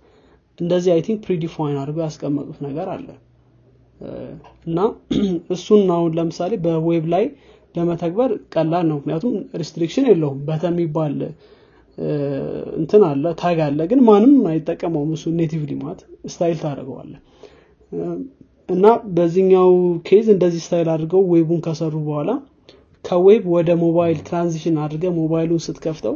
እንደዚህ 0.60 0.92
I 0.94 1.02
think 1.06 1.20
predefine 1.26 1.78
አድርገው 1.82 2.04
ያስቀመጡት 2.08 2.60
ነገር 2.68 2.88
አለ። 2.96 3.08
እና 4.68 4.80
እሱን 5.56 5.86
አሁን 5.96 6.12
ለምሳሌ 6.18 6.54
በ 6.66 6.82
web 6.82 7.06
ላይ 7.14 7.26
ለመተግበር 7.76 8.32
ቀላል 8.54 8.86
ነው። 8.90 8.98
ምክንያቱም 9.00 9.34
restriction 9.62 10.06
የለውም። 10.10 10.40
button 10.48 10.76
የሚባል 10.76 11.16
እንትን 12.78 13.04
አለ 13.08 13.26
tag 13.42 13.60
አለ 13.66 13.80
ግን 13.92 14.02
ማንም 14.08 14.34
አይጠቀመውም 14.50 15.12
እሱ 15.16 15.32
natively 15.40 15.72
ማለት 15.82 16.02
style 16.34 16.58
ታደርገዋለህ 16.64 17.14
እና 18.70 18.86
በዚህኛው 19.18 19.70
case 20.08 20.28
እንደዚህ 20.34 20.62
style 20.66 20.88
አድርገው 20.94 21.22
web 21.34 21.45
ኡን 21.45 21.60
ከሰሩ 21.66 21.96
በኋላ 22.08 22.32
ከ 23.06 23.21
web 23.21 23.44
ወደ 23.54 23.70
ሞባይል 23.84 24.18
transition 24.28 24.78
አድርገ 24.84 25.06
ሞባይሉን 25.18 25.64
ስትከፍተው 25.66 26.16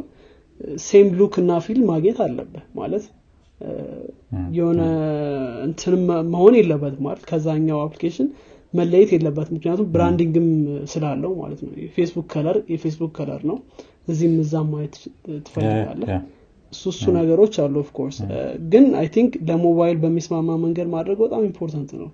same 0.84 1.08
look 1.18 1.34
እና 1.42 1.52
feel 1.64 1.79
ም 1.79 1.86
ማግኘት 1.92 2.18
አለብህ 2.24 2.64
ማለት 2.80 3.04
የሆነ 4.56 4.80
እንትን 5.66 5.94
መሆን 6.32 6.54
የለበት 6.58 6.94
ማለት 7.06 7.22
ከዛኛው 7.30 7.78
application 7.84 8.28
መለየት 8.74 9.10
የለበት 9.14 9.48
ምክንያቱም 9.54 9.88
branding 9.94 10.36
ም 10.36 10.46
ስላለው 10.92 11.32
ማለት 11.40 11.60
ነው። 11.64 11.72
የፌስቡክ 11.82 12.26
color 12.34 12.58
የፌስቡክ 12.72 13.12
color 13.18 13.42
ነው 13.50 13.56
እዚህም 14.08 14.34
እዛም 14.42 14.68
ማየት 14.72 14.94
ትፈልጋለ 15.46 16.02
እሱ 16.72 16.82
እሱ 16.92 17.04
ነገሮች 17.16 17.54
አሉ 17.62 17.74
of 17.82 17.91
course 17.91 18.18
ግን 18.72 18.84
I 19.00 19.06
think 19.14 19.32
ለሞባይል 19.48 19.96
በሚስማማ 20.02 20.56
መንገድ 20.62 20.88
ማድረግ 20.94 21.18
በጣም 21.24 21.42
important 21.48 21.90
ነው። 22.00 22.08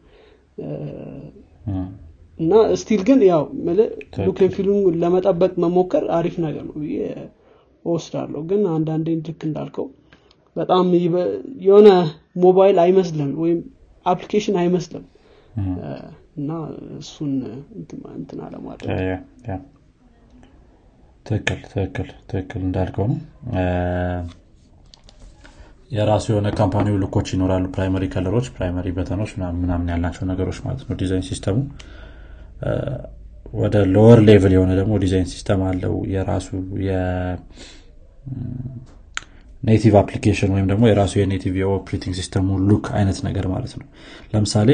እና 2.38 2.52
still 2.80 3.00
ግን 3.08 3.20
ያው 3.28 3.42
look 4.26 4.38
እን 4.38 4.50
feel 4.56 4.69
ም 4.69 4.76
ለመጠበቅ 5.02 5.52
መሞከር 5.64 6.04
አሪፍ 6.18 6.34
ነገር 6.44 6.64
ነው 6.68 6.76
ብዬ 6.82 6.98
ወስዳለሁ 7.84 8.40
ግን 8.50 8.62
አንዳንዴ 8.74 9.08
ልክ 9.20 9.40
እንዳልከው 9.48 9.86
በጣም 10.56 10.86
የሆነ 11.66 11.88
ሞባይል 12.44 12.76
አይመስልም 12.84 13.30
ወይም 13.42 13.58
application 14.06 14.56
አይመስልም። 14.62 15.04
እና 16.38 16.50
እሱን 16.98 17.32
እንትን 18.16 18.40
አለማድረግ 18.46 18.90
ትክክል 21.28 21.60
ትክክል 21.72 22.08
ትክክል 22.30 22.60
እንዳልከው 22.66 23.06
ነው። 23.10 23.18
የራሱ 25.90 26.24
የሆነ 26.32 26.48
ካምፓኒው 26.58 26.96
ልኮች 27.02 27.28
ይኖራሉ። 27.34 27.64
primary 27.74 28.04
color 28.14 28.32
ኦች 28.32 28.46
primary 28.56 28.88
button 28.96 29.16
ኦች 29.16 29.30
ምናምን 29.58 29.90
ያላቸው 29.92 30.24
ነገሮች 30.30 30.58
ማለት 30.64 30.82
ነው 30.88 30.96
design 31.02 31.24
system 31.28 31.47
ኡ። 31.47 31.56
ወደ 33.54 33.76
lower 33.94 34.20
level 34.28 34.52
የሆነ 34.56 34.72
ደግሞ 34.80 34.94
design 35.04 35.28
system 35.32 35.60
አለው። 35.68 35.94
የራሱ 36.14 36.48
native 39.62 39.94
application 40.00 40.50
ወይም 40.54 40.66
ደግሞ 40.70 40.84
የራሱ 40.90 41.12
የ 41.20 41.29
native 41.29 41.54
የ 41.60 41.70
operating 41.70 42.14
system 42.18 42.58
ኡ 42.68 42.74
look 42.74 42.86
አይነት 42.98 43.18
ነገር 43.26 43.46
ማለት 43.54 43.72
ነው። 43.80 43.86
ለምሳሌ 44.32 44.68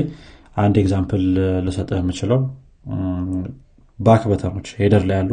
አንድ 0.57 0.75
example 0.83 1.23
ልሰጠህ 1.67 1.99
የምችለው 2.03 2.41
back 3.99 4.23
button 4.31 4.54
ኦች 4.54 4.69
header 4.79 5.03
ላይ 5.09 5.17
ያሉ 5.21 5.33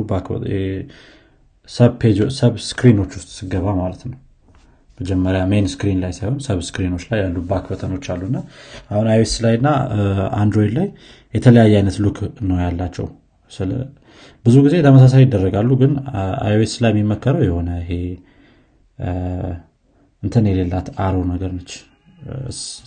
sub 1.70 2.54
screen 2.68 2.94
ኦች 2.94 3.12
ውስጥ 3.18 3.30
ስገባ 3.38 3.66
ማለት 3.80 4.02
ነው። 4.08 4.20
መጀመሪያ 4.98 5.42
main 5.52 5.66
screen 5.72 6.00
ላይ 6.04 6.12
ሳይሆን 6.18 6.40
sub 6.46 6.60
screen 6.68 6.90
ኦች 6.90 7.04
ላይ 7.12 7.20
ያሉ 7.24 7.38
back 7.50 7.66
button 7.72 7.92
ኦች 7.92 8.06
አሉና 8.14 8.38
አሁን 8.92 9.08
iOS 9.14 9.34
ላይ 9.46 9.54
እና 9.60 9.70
Android 10.40 10.74
ላይ 10.78 10.88
የተለያየ 11.34 11.76
አይነት 11.80 11.98
look 12.04 12.18
ነው 12.50 12.58
ያላቸው። 12.64 13.08
ብዙ 14.46 14.56
ጊዜ 14.66 14.76
ተመሳሳይ 14.86 15.24
ይደረጋሉ 15.26 15.72
ግን 15.82 15.94
iOS 16.44 16.74
ላይ 16.84 16.92
የሚመከረው 16.94 17.44
የሆነ 17.48 17.70
ይሄ 17.82 17.92
እንትን 20.24 20.46
የሌላት 20.50 20.88
arrow 21.00 21.18
ነገር 21.32 21.52
ነች። 21.58 21.72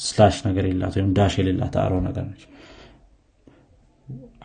slash 0.07 0.37
ነገር 0.49 0.65
የሌላት 0.65 0.95
ወይም 0.99 1.09
dash 1.17 1.35
የሌላት 1.41 1.77
arrow 1.85 1.95
ነገር 2.07 2.25
ነች 2.29 2.43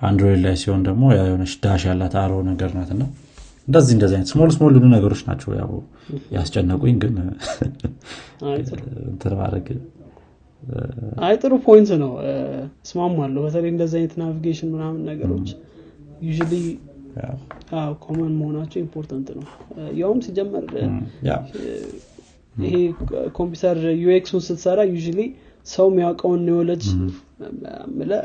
Android 0.01 0.39
ላይ 0.45 0.55
ሲሆን 0.61 0.81
ደግሞ 0.87 1.03
የሆነች 1.15 1.53
dash 1.63 1.83
ያላት 1.89 2.13
arrow 2.21 2.33
ነገር 2.49 2.71
ናት 2.77 2.91
እና 2.95 3.03
እንደዚህ 3.67 3.93
እንደዚህ 3.95 4.15
አይነት 4.17 4.29
small 4.31 4.51
small 4.55 4.71
ልዩ 4.75 4.85
ነገሮች 4.93 5.21
ናቸው 5.27 5.49
ያው 5.57 5.71
ያስጨነቁኝ 6.35 6.95
ግን 7.03 7.15
እንትን 9.09 9.33
ማድረግ 9.39 9.67
አይ 11.25 11.35
ጥሩ 11.41 11.53
point 11.65 11.89
ነው። 12.01 12.11
እስማማለሁ። 12.85 13.41
በተለይ 13.45 13.69
እንደዚህ 13.73 13.97
አይነት 13.99 14.13
navigation 14.21 14.69
ምናምን 14.73 15.01
ነገሮች 15.09 15.49
ዩ 16.27 16.31
common 18.03 18.33
መሆናቸው 18.39 18.79
important 18.81 19.29
ነው። 19.37 19.45
ያውም 19.93 20.19
ሲጀመር 20.25 20.65
ይሄ 22.55 22.75
ኮምፒውተር 23.37 23.77
UX 24.03 24.17
ኡን 24.17 24.43
ስትሰራ 24.47 24.79
ዩ 24.89 24.97
ሰው 25.67 25.87
የሚያውቀውን 25.91 26.41
ኒዮሎጅ 26.45 26.83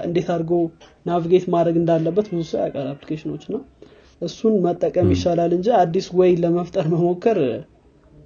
እንዴት 0.04 0.28
አድርጎ 0.34 0.52
navigate 1.06 1.44
ማድረግ 1.54 1.76
እንዳለበት 1.80 2.26
ብዙ 2.32 2.42
ሰው 2.50 2.60
ያውቃል 2.62 2.88
application 2.92 3.30
ኦች 3.30 3.44
እና 3.48 3.58
እሱን 4.20 4.54
መጠቀም 4.66 5.08
ይሻላል 5.14 5.52
እንጂ 5.56 5.68
አዲስ 5.80 6.06
way 6.18 6.30
ለመፍጠር 6.42 6.86
መሞከር 6.94 7.38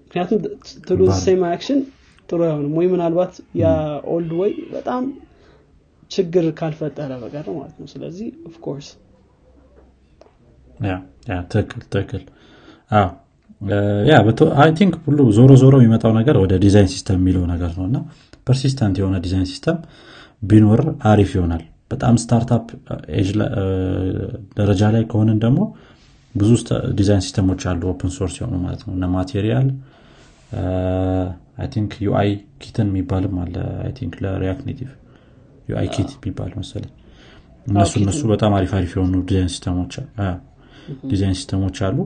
ምክንያቱም 0.04 0.38
two 0.86 1.00
same 1.22 1.42
action 1.48 1.80
ጥሩ 2.28 2.40
አይሆንም 2.46 2.74
ወይ 2.78 2.86
ምናልባት 2.92 3.32
የ 3.60 3.89
old 3.89 4.32
way 4.40 4.52
በጣም 4.72 5.02
ችግር 6.10 6.44
ካልፈጠረ 6.58 7.12
በቀር 7.22 7.46
ማለት 7.56 7.76
ነው። 7.80 7.86
ስለዚህ 7.92 8.28
of 8.48 8.58
course 8.58 8.88
ትክክል 11.52 11.82
ትክክል። 11.94 12.22
I 14.62 14.70
think 14.78 14.94
ሁሉ 15.06 15.18
ዞሮ 15.38 15.52
ዞሮ 15.62 15.74
የሚመጣው 15.80 16.12
ነገር 16.18 16.36
ወደ 16.42 16.54
design 16.64 16.90
system 16.94 17.16
የሚለው 17.18 17.44
ነገር 17.52 17.70
ነው 17.78 17.84
እና 17.88 17.98
persistent 18.46 18.96
የሆነ 19.00 19.16
design 19.24 19.48
system 19.52 19.78
ቢኖር 20.42 20.80
አሪፍ 21.10 21.30
ይሆናል። 21.36 21.62
በጣም 21.92 22.14
startup 22.22 22.64
ደረጃ 24.58 24.82
ላይ 24.94 25.04
ከሆንን 25.10 25.38
ደግሞ 25.44 25.60
ብዙ 26.34 26.50
design 26.98 27.22
system 27.26 27.48
ኦች 27.48 27.62
አሉ 27.70 27.82
open 27.92 28.10
source 28.16 28.34
የሆኑ 28.40 28.54
ማለት 28.64 28.80
ነው። 28.86 28.92
እነ 28.96 29.06
Material 29.14 29.68
ቲንክ 31.72 31.92
UI 32.04 32.30
Kitten 32.62 32.88
የሚባልም 32.90 33.34
አለ። 33.42 33.54
ቲንክ 33.96 34.14
ለ 34.24 34.35
React 34.35 34.62
Native 34.68 34.90
UI 35.68 35.86
Kitten 35.94 36.10
የሚባል 36.16 36.52
መሰለኝ። 36.60 36.92
እነሱ 37.66 37.92
እነሱ 38.02 38.20
በጣም 38.32 38.52
አሪፍ 38.58 38.72
አሪፍ 38.78 38.92
የሆኑ 38.96 39.14
design 39.28 39.50
system 39.54 39.78
ኦች 39.78 39.94
design 41.10 41.34
system 41.34 41.61
ኦች 41.61 41.78
አሉ። 41.88 41.98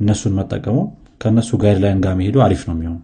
እነሱን 0.00 0.34
መጠቀሙ 0.38 0.76
ከእነሱ 1.22 1.50
guideline 1.62 1.98
ጋር 2.04 2.14
መሄዱ 2.20 2.36
አሪፍ 2.44 2.62
ነው 2.68 2.74
የሚሆኑ 2.76 2.98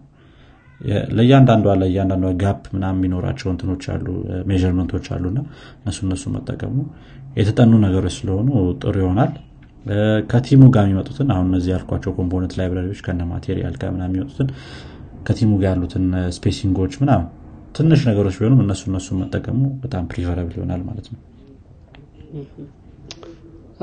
ለእያንዳንዷ 1.11 1.73
ለእያንዳንዷ 1.81 2.29
gap 2.41 2.63
ምናምን 2.73 2.99
የሚኖራቸው 2.99 3.47
እንትኖች 3.53 3.83
አሉ 3.93 4.05
measurement 4.49 4.90
ኦች 4.90 5.05
አሉና 5.15 5.39
እነሱ 5.79 5.99
እነሱ 6.05 6.23
መጠቀሙ 6.35 6.75
የተጠኑ 7.39 7.71
ነገሮች 7.85 8.15
ስለሆኑ 8.17 8.49
ጥሩ 8.81 8.95
ይሆናል። 9.03 9.31
ከ 10.31 10.38
theme 10.38 10.54
ኡ 10.54 10.61
ጋር 10.75 10.85
የሚመጡትን 10.85 11.27
አሁን 11.33 11.45
እነዚህ 11.49 11.69
ያልኳቸው 11.73 12.11
component 12.17 12.53
library 12.59 12.86
ዎች 12.86 13.01
ከነ 13.05 13.21
Material 13.29 13.75
ጋር 13.81 13.89
ምናምን 13.95 14.11
የሚመጡትን 14.11 14.49
ከ 15.27 15.32
theme 15.32 15.46
ኡ 15.46 15.51
ጋር 15.61 15.69
ያሉትን 15.73 16.05
spacing 16.37 16.73
ኦች 16.73 16.93
ምናምን 17.01 17.27
ትንሽ 17.75 18.01
ነገሮች 18.09 18.35
ቢሆኑም 18.39 18.61
እነሱ 18.63 18.83
እነሱ 18.91 19.07
መጠቀሙ 19.21 19.59
በጣም 19.83 20.03
preferable 20.11 20.55
ይሆናል 20.57 20.81
ማለት 20.87 21.07
ነው። 21.13 21.19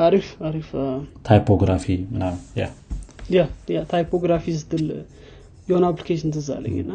አሪፍ 0.04 0.28
አሪፍ። 0.46 0.68
typography 1.26 1.84
ምናምን 2.14 2.40
ያ 3.34 3.42
typography 3.92 4.54
ስትል 4.58 4.86
የሆነ 5.68 5.84
application 5.90 6.30
ትዝ 6.34 6.48
አለኝ 6.54 6.76
እና 6.82 6.92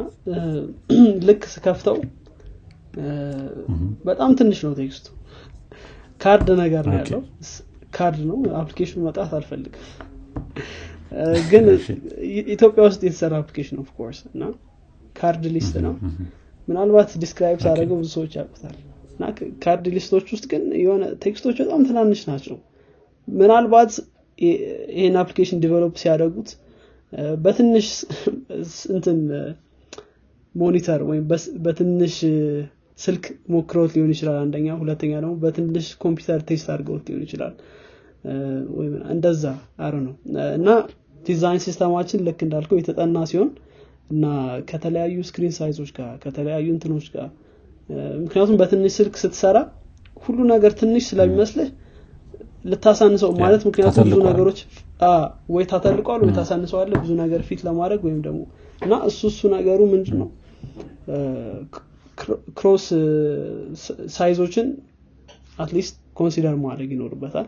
ልክ 1.28 1.44
ስከፍተው 1.54 1.98
በጣም 4.08 4.32
ትንሽ 4.40 4.60
ነው 4.66 4.74
text 4.80 4.96
ኡ። 4.96 5.08
ካርድ 6.22 6.48
ነገር 6.62 6.84
ነው 6.90 6.96
ያለው። 7.00 7.22
ካርድ 7.94 8.20
ነው። 8.30 8.38
application 8.62 8.94
ኡ 8.94 9.00
መጥራት 9.08 9.32
አልፈልግም። 9.38 9.86
ግን 11.52 11.66
ኢትዮጵያ 12.54 12.82
ውስጥ 12.88 13.02
የተሰራ 13.08 13.36
application 13.42 13.78
of 13.84 13.90
course 13.98 14.20
እና 14.30 14.44
card 15.16 15.46
list 15.56 15.76
ነው። 15.86 15.94
ምናልባት 16.68 17.12
describe 17.24 17.60
ሳደረገው 17.64 17.98
ብዙ 18.02 18.10
ሰዎች 18.16 18.34
ያውቁታል። 18.40 18.76
እና 19.14 19.24
card 19.64 19.86
list 19.96 20.12
ኦች 20.12 20.28
ውስጥ 20.34 20.46
ግን 20.52 20.64
የሆነ 20.82 21.06
text 21.24 21.41
ኦች 21.41 21.58
በጣም 21.64 21.82
ትናንሽ 21.88 22.22
ናቸው። 22.30 22.58
ምናልባት 23.28 23.94
ይህን 24.40 25.16
application 25.22 25.62
develop 25.64 25.96
ሲያደርጉት 26.02 26.50
በትንሽ 27.44 27.88
እንትን 28.96 29.20
monitor 30.56 31.02
ወይም 31.10 31.24
በትንሽ 31.66 32.16
ስልክ 33.00 33.26
ሞክረውት 33.54 33.92
ሊሆን 33.96 34.12
ይችላል። 34.14 34.38
አንደኛ 34.44 34.68
ሁለተኛ 34.82 35.12
ደግሞ 35.20 35.34
በትንሽ 35.44 35.88
ኮምፒውተር 36.04 36.40
test 36.50 36.68
አድርገውት 36.74 37.06
ሊሆን 37.10 37.24
ይችላል። 37.28 37.54
እንደዛ 39.14 39.44
አሩ 39.86 39.94
ነው 40.06 40.14
እና 40.58 40.70
design 41.24 41.62
system 41.66 41.93
ኣችን 41.93 42.24
ልክ 42.28 42.40
እንዳልከው 42.46 42.80
የተጠና 42.80 43.18
ሲሆን 43.32 43.50
እና 44.10 44.26
ከተለያዩ 44.70 45.18
screen 45.30 45.54
size 45.58 45.74
ኦች 45.74 45.90
ጋር 45.98 46.12
ከተለያዩ 46.24 46.68
እንትኖች 46.76 47.08
ጋር 47.16 47.28
ምክንያቱም 48.24 48.58
በትንሽ 48.62 48.94
ስልክ 49.00 49.16
ስትሰራ 49.22 49.58
ሁሉ 50.24 50.40
ነገር 50.54 50.72
ትንሽ 50.80 51.04
ስለሚመስልህ 51.12 51.70
ልታሳንሰው 52.66 53.32
ማለት 53.42 53.62
ምክንያቱም 53.68 54.06
ብዙ 54.08 54.20
ነገሮች 54.28 54.60
ወይ 55.56 55.66
ታተልቀዋል 55.72 56.22
ወይ 56.26 56.34
ታሳንሰዋለ 56.38 56.92
ብዙ 57.04 57.12
ነገር 57.22 57.42
fit 57.50 57.62
ለማድረግ 57.68 58.02
ወይም 58.08 58.20
ደግሞ 58.28 58.42
እና 58.82 58.94
እሱ 59.10 59.22
እሱ 59.32 59.42
ነገሩ 59.56 59.80
ምንድን 59.94 60.18
ነው 60.22 60.30
cross 62.58 62.86
size 64.16 64.37
ኦችን 64.37 64.68
at 65.60 65.70
least 65.70 65.96
consider 66.20 66.56
ማድረግ 66.64 66.90
ይኖርበታል። 66.96 67.48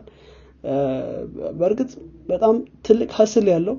በእርግጥ 1.58 1.90
በጣም 2.28 2.54
ትልቅ 2.86 3.08
hassle 3.18 3.46
ያለው 3.54 3.76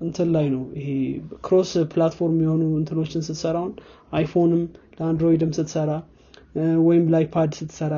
እንትን 0.00 0.28
ላይ 0.34 0.46
ነው 0.54 0.62
ይሄ 0.78 0.88
cross 1.46 1.70
platform 1.92 2.38
የሆኑ 2.44 2.62
እንትኖችን 2.80 3.24
ስትሰራውን 3.28 3.72
iPhone 4.12 4.49
ም 4.49 4.62
ለ 4.98 5.08
Android 5.08 5.42
ም 5.42 5.52
ስትሰራ 5.58 5.90
ወይም 6.86 7.04
ለ 7.14 7.26
iPad 7.26 7.50
ስትሰራ 7.58 7.94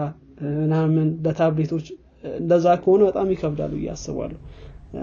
ምናምን 0.56 1.08
ለታብሌቶች 1.24 1.86
እንደዛ 2.34 2.66
ከሆነ 2.82 3.02
በጣም 3.08 3.28
ይከብዳሉ 3.34 3.72
እያስባለሁ 3.80 4.38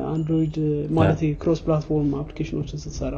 Android 0.09 0.55
ማለት 0.97 1.19
cross 1.41 1.59
platform 1.65 2.09
application 2.21 2.60
ኦችን 2.60 2.81
ስትሰራ 2.83 3.15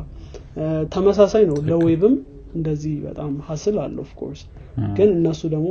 ተመሳሳይ 0.94 1.44
ነው። 1.50 1.58
ለ 1.70 1.83
web 1.83 2.03
ም 2.03 2.16
እንደዚህ 2.56 2.94
በጣም 3.08 3.32
hassle 3.48 3.76
አለ 3.84 3.98
of 4.04 4.13
course 4.13 4.42
ግን 4.98 5.10
እነሱ 5.18 5.42
ደግሞ 5.54 5.68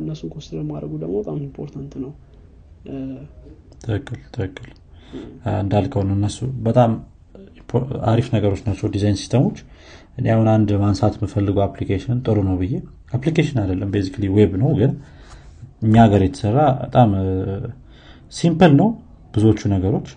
እነሱን 0.00 0.30
consider 0.34 0.64
ማድረጉ 0.70 0.92
ደግሞ 1.02 1.14
በጣም 1.22 1.38
important 1.46 1.94
ነው። 2.04 2.12
ትክክል 3.84 4.20
ትክክል። 4.36 4.70
እንዳልከው 5.60 6.02
ነው 6.08 6.14
እነሱ 6.18 6.38
በጣም 6.66 6.92
አሪፍ 8.10 8.26
ነገሮች 8.34 8.60
ናቸው 8.66 8.86
design 8.94 9.18
system 9.20 9.41
ኦች። 9.41 9.58
እኔ 10.18 10.26
አሁን 10.34 10.48
አንድ 10.52 10.68
ማንሳት 10.82 11.14
የምፈልገው 11.18 11.62
application 11.66 12.20
ጥሩ 12.26 12.38
ነው 12.48 12.56
ብዬ 12.60 12.74
application 13.12 13.58
አይደለም 13.62 13.88
basically 13.94 14.26
web 14.36 14.52
ነው 14.62 14.70
ግን 14.80 14.92
እኛ 15.82 15.94
ሀገር 16.04 16.22
የተሰራ 16.26 16.58
በጣም 16.82 17.10
simple 18.32 18.72
ነው 18.80 18.88
ብዙዎቹ 19.34 19.60
ነገሮች። 19.74 20.08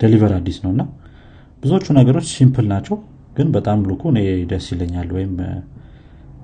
deliver 0.00 0.32
አዲስ 0.38 0.56
ነው 0.64 0.70
እና 0.74 0.82
ብዙዎቹ 1.62 1.86
ነገሮች 1.98 2.26
simple 2.34 2.66
ናቸው። 2.72 2.96
ግን 3.36 3.48
በጣም 3.54 3.78
look 3.90 3.98
ኡ 3.98 4.02
እኔ 4.12 4.18
ደስ 4.50 4.66
ይለኛል 4.72 5.08
ወይም 5.16 5.32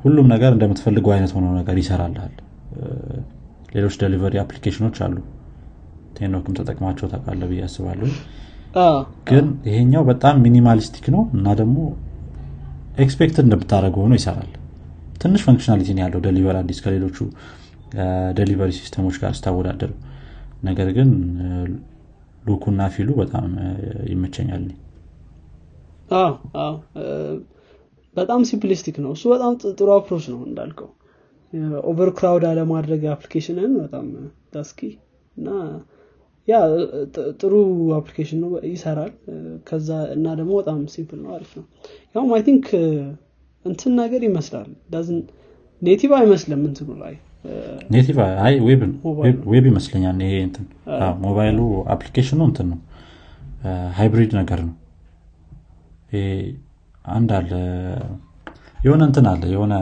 ሁሉም 0.03 0.27
ነገር 0.33 0.51
እንደምትፈልገው 0.57 1.13
አይነት 1.17 1.33
ሆነው 1.37 1.53
ነገር 1.59 1.77
ይሰራልሃል። 1.81 2.35
ሌሎች 3.75 3.97
delivery 4.03 4.37
applicationኖች 4.43 4.97
አሉ። 5.07 5.17
ቴኖክም 6.17 6.55
ተጠቅማቸው 6.59 7.09
ታውቃለ 7.13 7.43
ብዬ 7.51 7.61
አስባለሁ። 7.67 8.09
ግን 9.29 9.47
ይሄኛው 9.69 10.03
በጣም 10.11 10.37
minimalistic 10.47 11.07
ነው 11.15 11.23
እና 11.37 11.55
ደግሞ 11.61 11.77
expected 13.05 13.45
እንደምታደረገው 13.47 14.03
ሆኖ 14.05 14.15
ይሰራል። 14.19 14.51
ትንሽ 15.23 15.41
functionality 15.47 15.89
ያለው 16.03 16.21
Deliver 16.27 16.57
Addis 16.61 16.79
ከሌሎቹ 16.85 17.19
delivery 18.37 18.71
systemኦች 18.79 19.17
ጋር 19.23 19.33
ስታወዳደሩ። 19.39 19.93
ነገር 20.69 20.89
ግን 20.97 21.11
look 22.43 22.60
ኡና 22.60 22.83
feel 22.95 23.05
ኡ 23.05 23.11
በጣም 23.21 23.47
ይመቸኛል። 24.11 24.65
በጣም 28.17 28.41
simplistic 28.49 28.97
ነው። 29.05 29.13
እሱ 29.17 29.25
በጣም 29.33 29.53
ጥሩ 29.73 29.89
approach 29.97 30.25
ነው 30.33 30.41
እንዳልከው። 30.49 30.89
overcrowd 31.91 32.45
አለማድረግ 32.51 33.03
application 33.15 33.64
ን 33.64 33.73
በጣም 33.81 34.07
ዳስኪ 34.55 34.81
እና 35.37 35.49
ያ 36.49 36.59
ጥሩ 37.41 37.53
application 37.99 38.39
ነው። 38.45 38.51
ይሰራል። 38.71 39.13
ከዛ 39.69 39.89
እና 40.15 40.27
ደግሞ 40.41 40.53
በጣም 40.61 40.79
simple 40.95 41.19
ነው 41.25 41.33
አሪፍ 41.37 41.51
ነው። 41.59 41.65
ያውም 42.15 42.31
I 42.37 42.43
think 42.49 42.67
እንትን 43.65 43.93
ነገር 44.03 44.23
ይመስላል። 44.29 44.71
native 45.83 46.11
አይመስልም 46.17 46.63
እንትኑ 46.69 46.91
ላይ 47.03 47.15
native 47.93 48.17
አይ 48.45 48.55
web 49.53 49.65
ይመስለኛል 49.71 50.19
ይሄ 50.25 50.35
እንትን 50.47 50.65
ሞባይሉ 51.23 51.59
application 51.95 52.34
ኑ 52.34 52.41
እንትን 52.49 52.67
ነው። 52.73 52.79
hybrid 53.97 54.33
ነገር 54.41 54.61
ነው። 54.67 54.75
አንድ 57.11 57.31
አለ። 57.39 57.51
የሆነ 58.79 59.03
እንትን 59.09 59.27
አለ። 59.31 59.43
የሆነ 59.55 59.75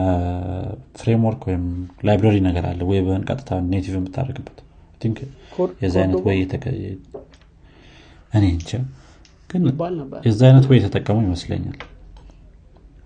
framework 0.99 1.41
ወይም 1.49 1.65
library 2.07 2.37
ነገር 2.47 2.65
አለ። 2.71 2.81
web 2.91 3.10
ን 3.10 3.23
ቀጥታ 3.29 3.59
native 3.71 3.93
የምታደርግበት 3.97 4.57
የዚ 5.83 5.95
አይነት 6.01 6.21
ወይ 6.27 6.37
እኔ 8.33 8.43
እንጃ። 8.55 8.71
ግን 9.49 9.61
የዚ 10.27 10.39
አይነት 10.49 10.65
ወይ 10.71 10.77
የተጠቀሙ 10.79 11.17
ይመስለኛል። 11.25 11.77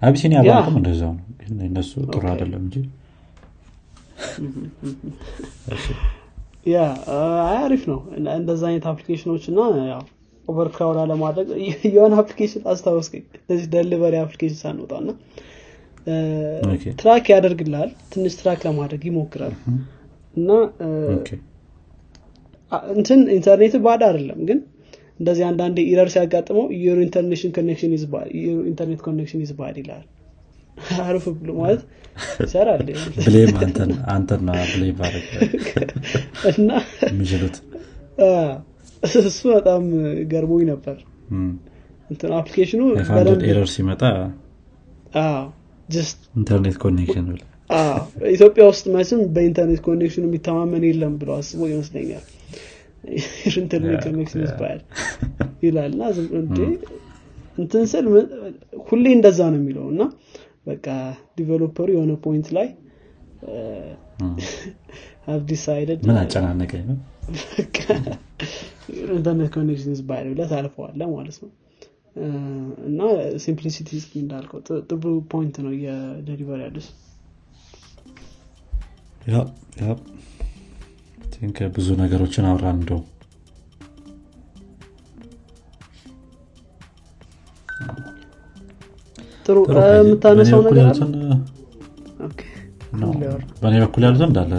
አቢሲኒያ 0.02 0.40
ባንክም 0.48 0.76
እንደዛው 0.80 1.12
ነው። 1.18 1.26
እነሱ 1.68 1.92
ጥሩ 2.08 2.24
አይደለም 2.32 2.62
እንጂ 2.66 2.76
ያ 6.72 6.82
አሪፍ 7.56 7.84
ነው። 7.92 8.00
እንደዛ 8.36 8.62
አይነት 8.70 8.86
application 8.92 9.31
ኖች 9.31 9.46
እና 9.52 9.60
ያው 9.90 10.04
overcrowd 10.46 10.98
አለማድረግ 11.04 11.48
የሆነ 11.90 12.14
application 12.22 12.64
አስታወስከኝ 12.72 13.24
እዚህ 13.50 13.66
delivery 13.74 14.16
application 14.22 14.60
ሳንወጣ 14.62 14.94
እና 15.02 15.12
track 17.02 17.26
ያደርግልሃል 17.34 17.92
ትንሽ 18.14 18.34
track 18.40 18.62
ለማድረግ 18.68 19.04
ይሞክራል። 19.10 19.54
እና 20.36 20.50
እንትን 22.96 23.20
ኢንተርኔት 23.36 23.76
bad 23.86 24.02
አይደለም 24.08 24.40
ግን 24.50 24.60
እንደዚህ 25.20 25.44
አንዳንድ 25.50 25.78
error 25.84 26.10
ሲያጋጥመው 26.14 26.66
internet 28.68 29.02
connection 29.08 29.42
bad 29.60 29.78
ይላል 29.82 30.04
አርፍ 31.04 31.26
ብሎ 31.38 31.52
ማለት 31.60 31.82
ይሰራል። 32.42 32.82
blame 33.20 33.54
አንተና 34.14 34.50
blame 34.72 34.96
ባረግ 35.00 35.28
እና 36.52 36.70
የሚችሉት። 37.08 37.56
እሱ 39.24 39.42
በጣም 39.56 39.84
ገርሞኝ 40.32 40.64
ነበር። 40.72 40.98
እንትን 42.10 42.32
application 42.38 42.75
ኑ 42.75 42.82
error 43.48 43.70
ሲመጣ 43.74 44.02
internet 46.38 46.78
connection 46.84 47.26
ኢትዮጵያ 48.32 48.64
ውስጥ 48.70 48.86
መችም 48.96 49.20
በ 49.36 49.45
internet 49.45 49.82
connection 49.86 50.26
የሚተማመን 50.28 50.84
የለም 50.88 51.14
ብሎ 51.22 51.30
አስቦ 51.38 51.62
ይመስለኛል። 51.72 52.24
internet 53.54 54.04
connection 54.08 54.42
ይባል 54.46 54.80
ይላል። 55.64 55.92
እና 55.96 56.04
እንትን 57.58 57.84
ስል 57.92 58.06
ሁሌ 58.88 59.06
እንደዛ 59.18 59.40
ነው 59.52 59.60
የሚለው። 59.62 59.86
እና 59.94 60.04
በቃ 60.66 60.88
developer 61.38 61.79
ኡ 61.79 61.88
የሆነ 61.96 62.14
point 62.26 62.48
ላይ 62.58 62.68
have 65.28 65.42
decided 65.50 66.00
ምን 66.08 66.18
አጨናነቀኝ 66.22 66.84
ነው? 66.90 66.98
internet 69.10 69.50
connection 69.56 70.00
ባይል 70.10 70.28
ብለ 70.32 70.42
ታልፈዋለ 70.52 71.02
ማለት 71.14 71.38
ነው። 71.44 71.52
እና 72.88 73.00
simplicity 73.44 73.90
እንዳልከው 74.22 74.60
ጥሩ 74.90 75.04
point 75.32 75.56
ነው 75.66 75.74
የ 75.80 75.98
Deliver 75.98 76.62
Addis 76.68 76.88
ብዙ 81.76 81.88
ነገሮችን 82.02 82.48
አውራን 82.50 82.78
እንደው 82.78 83.00
ጥሩ 89.46 89.58
የምታነሳው 89.98 90.62
ነገር 90.68 90.86
አለ? 90.96 91.14
በእኔ 93.62 93.76
በኩል 93.84 94.04
ያሉት 94.06 94.24
እንዳለ 94.28 94.54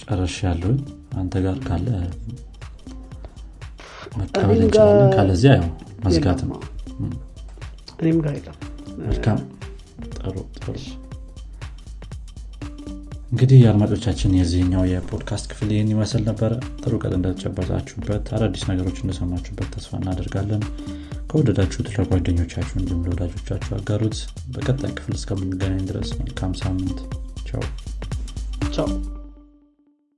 ጨረሽ 0.00 0.36
ያለውኝ 0.46 0.78
አንተ 1.20 1.34
ጋር 1.44 1.56
ካለ 1.66 1.86
መቀበል 4.18 4.58
እንችላለን። 4.58 5.10
ካለዚያ 5.16 5.52
ያው 5.58 5.68
መዝጋት 6.04 6.40
ነው 6.50 6.58
እኔም 8.00 8.18
ጋር 8.24 8.34
የለም። 8.38 8.56
መልካም። 9.02 9.38
ጥሩ 10.16 10.34
ጥሩ 10.56 10.74
እንግዲህ 13.34 13.60
አድማጮቻችን 13.68 14.34
የዚህኛው 14.36 14.84
የፖድካስት 14.88 15.46
ክፍል 15.50 15.70
ይህን 15.72 15.88
ይመስል 15.92 16.22
ነበረ 16.28 16.50
ጥሩ 16.82 16.92
ቀጥ 17.00 17.10
እንደተጨበጣችሁበት 17.16 18.28
አዳዲስ 18.36 18.62
ነገሮች 18.70 18.98
እንደሰማችሁበት 19.00 19.72
ተስፋ 19.74 19.98
እናደርጋለን። 20.00 20.62
ከወደዳችሁት 21.30 21.88
ለጓደኞቻችሁ 21.94 22.76
እንዲሁም 22.80 23.02
ለወዳጆቻችሁ 23.06 23.72
አጋሩት። 23.78 24.18
በቀጣይ 24.54 24.94
ክፍል 24.98 25.16
እስከምንገናኝ 25.20 25.82
ድረስ 25.90 26.12
መልካም 26.20 26.54
ሳምንት። 26.62 27.00
ቻው። 27.48 27.64
ቻው 28.70 28.88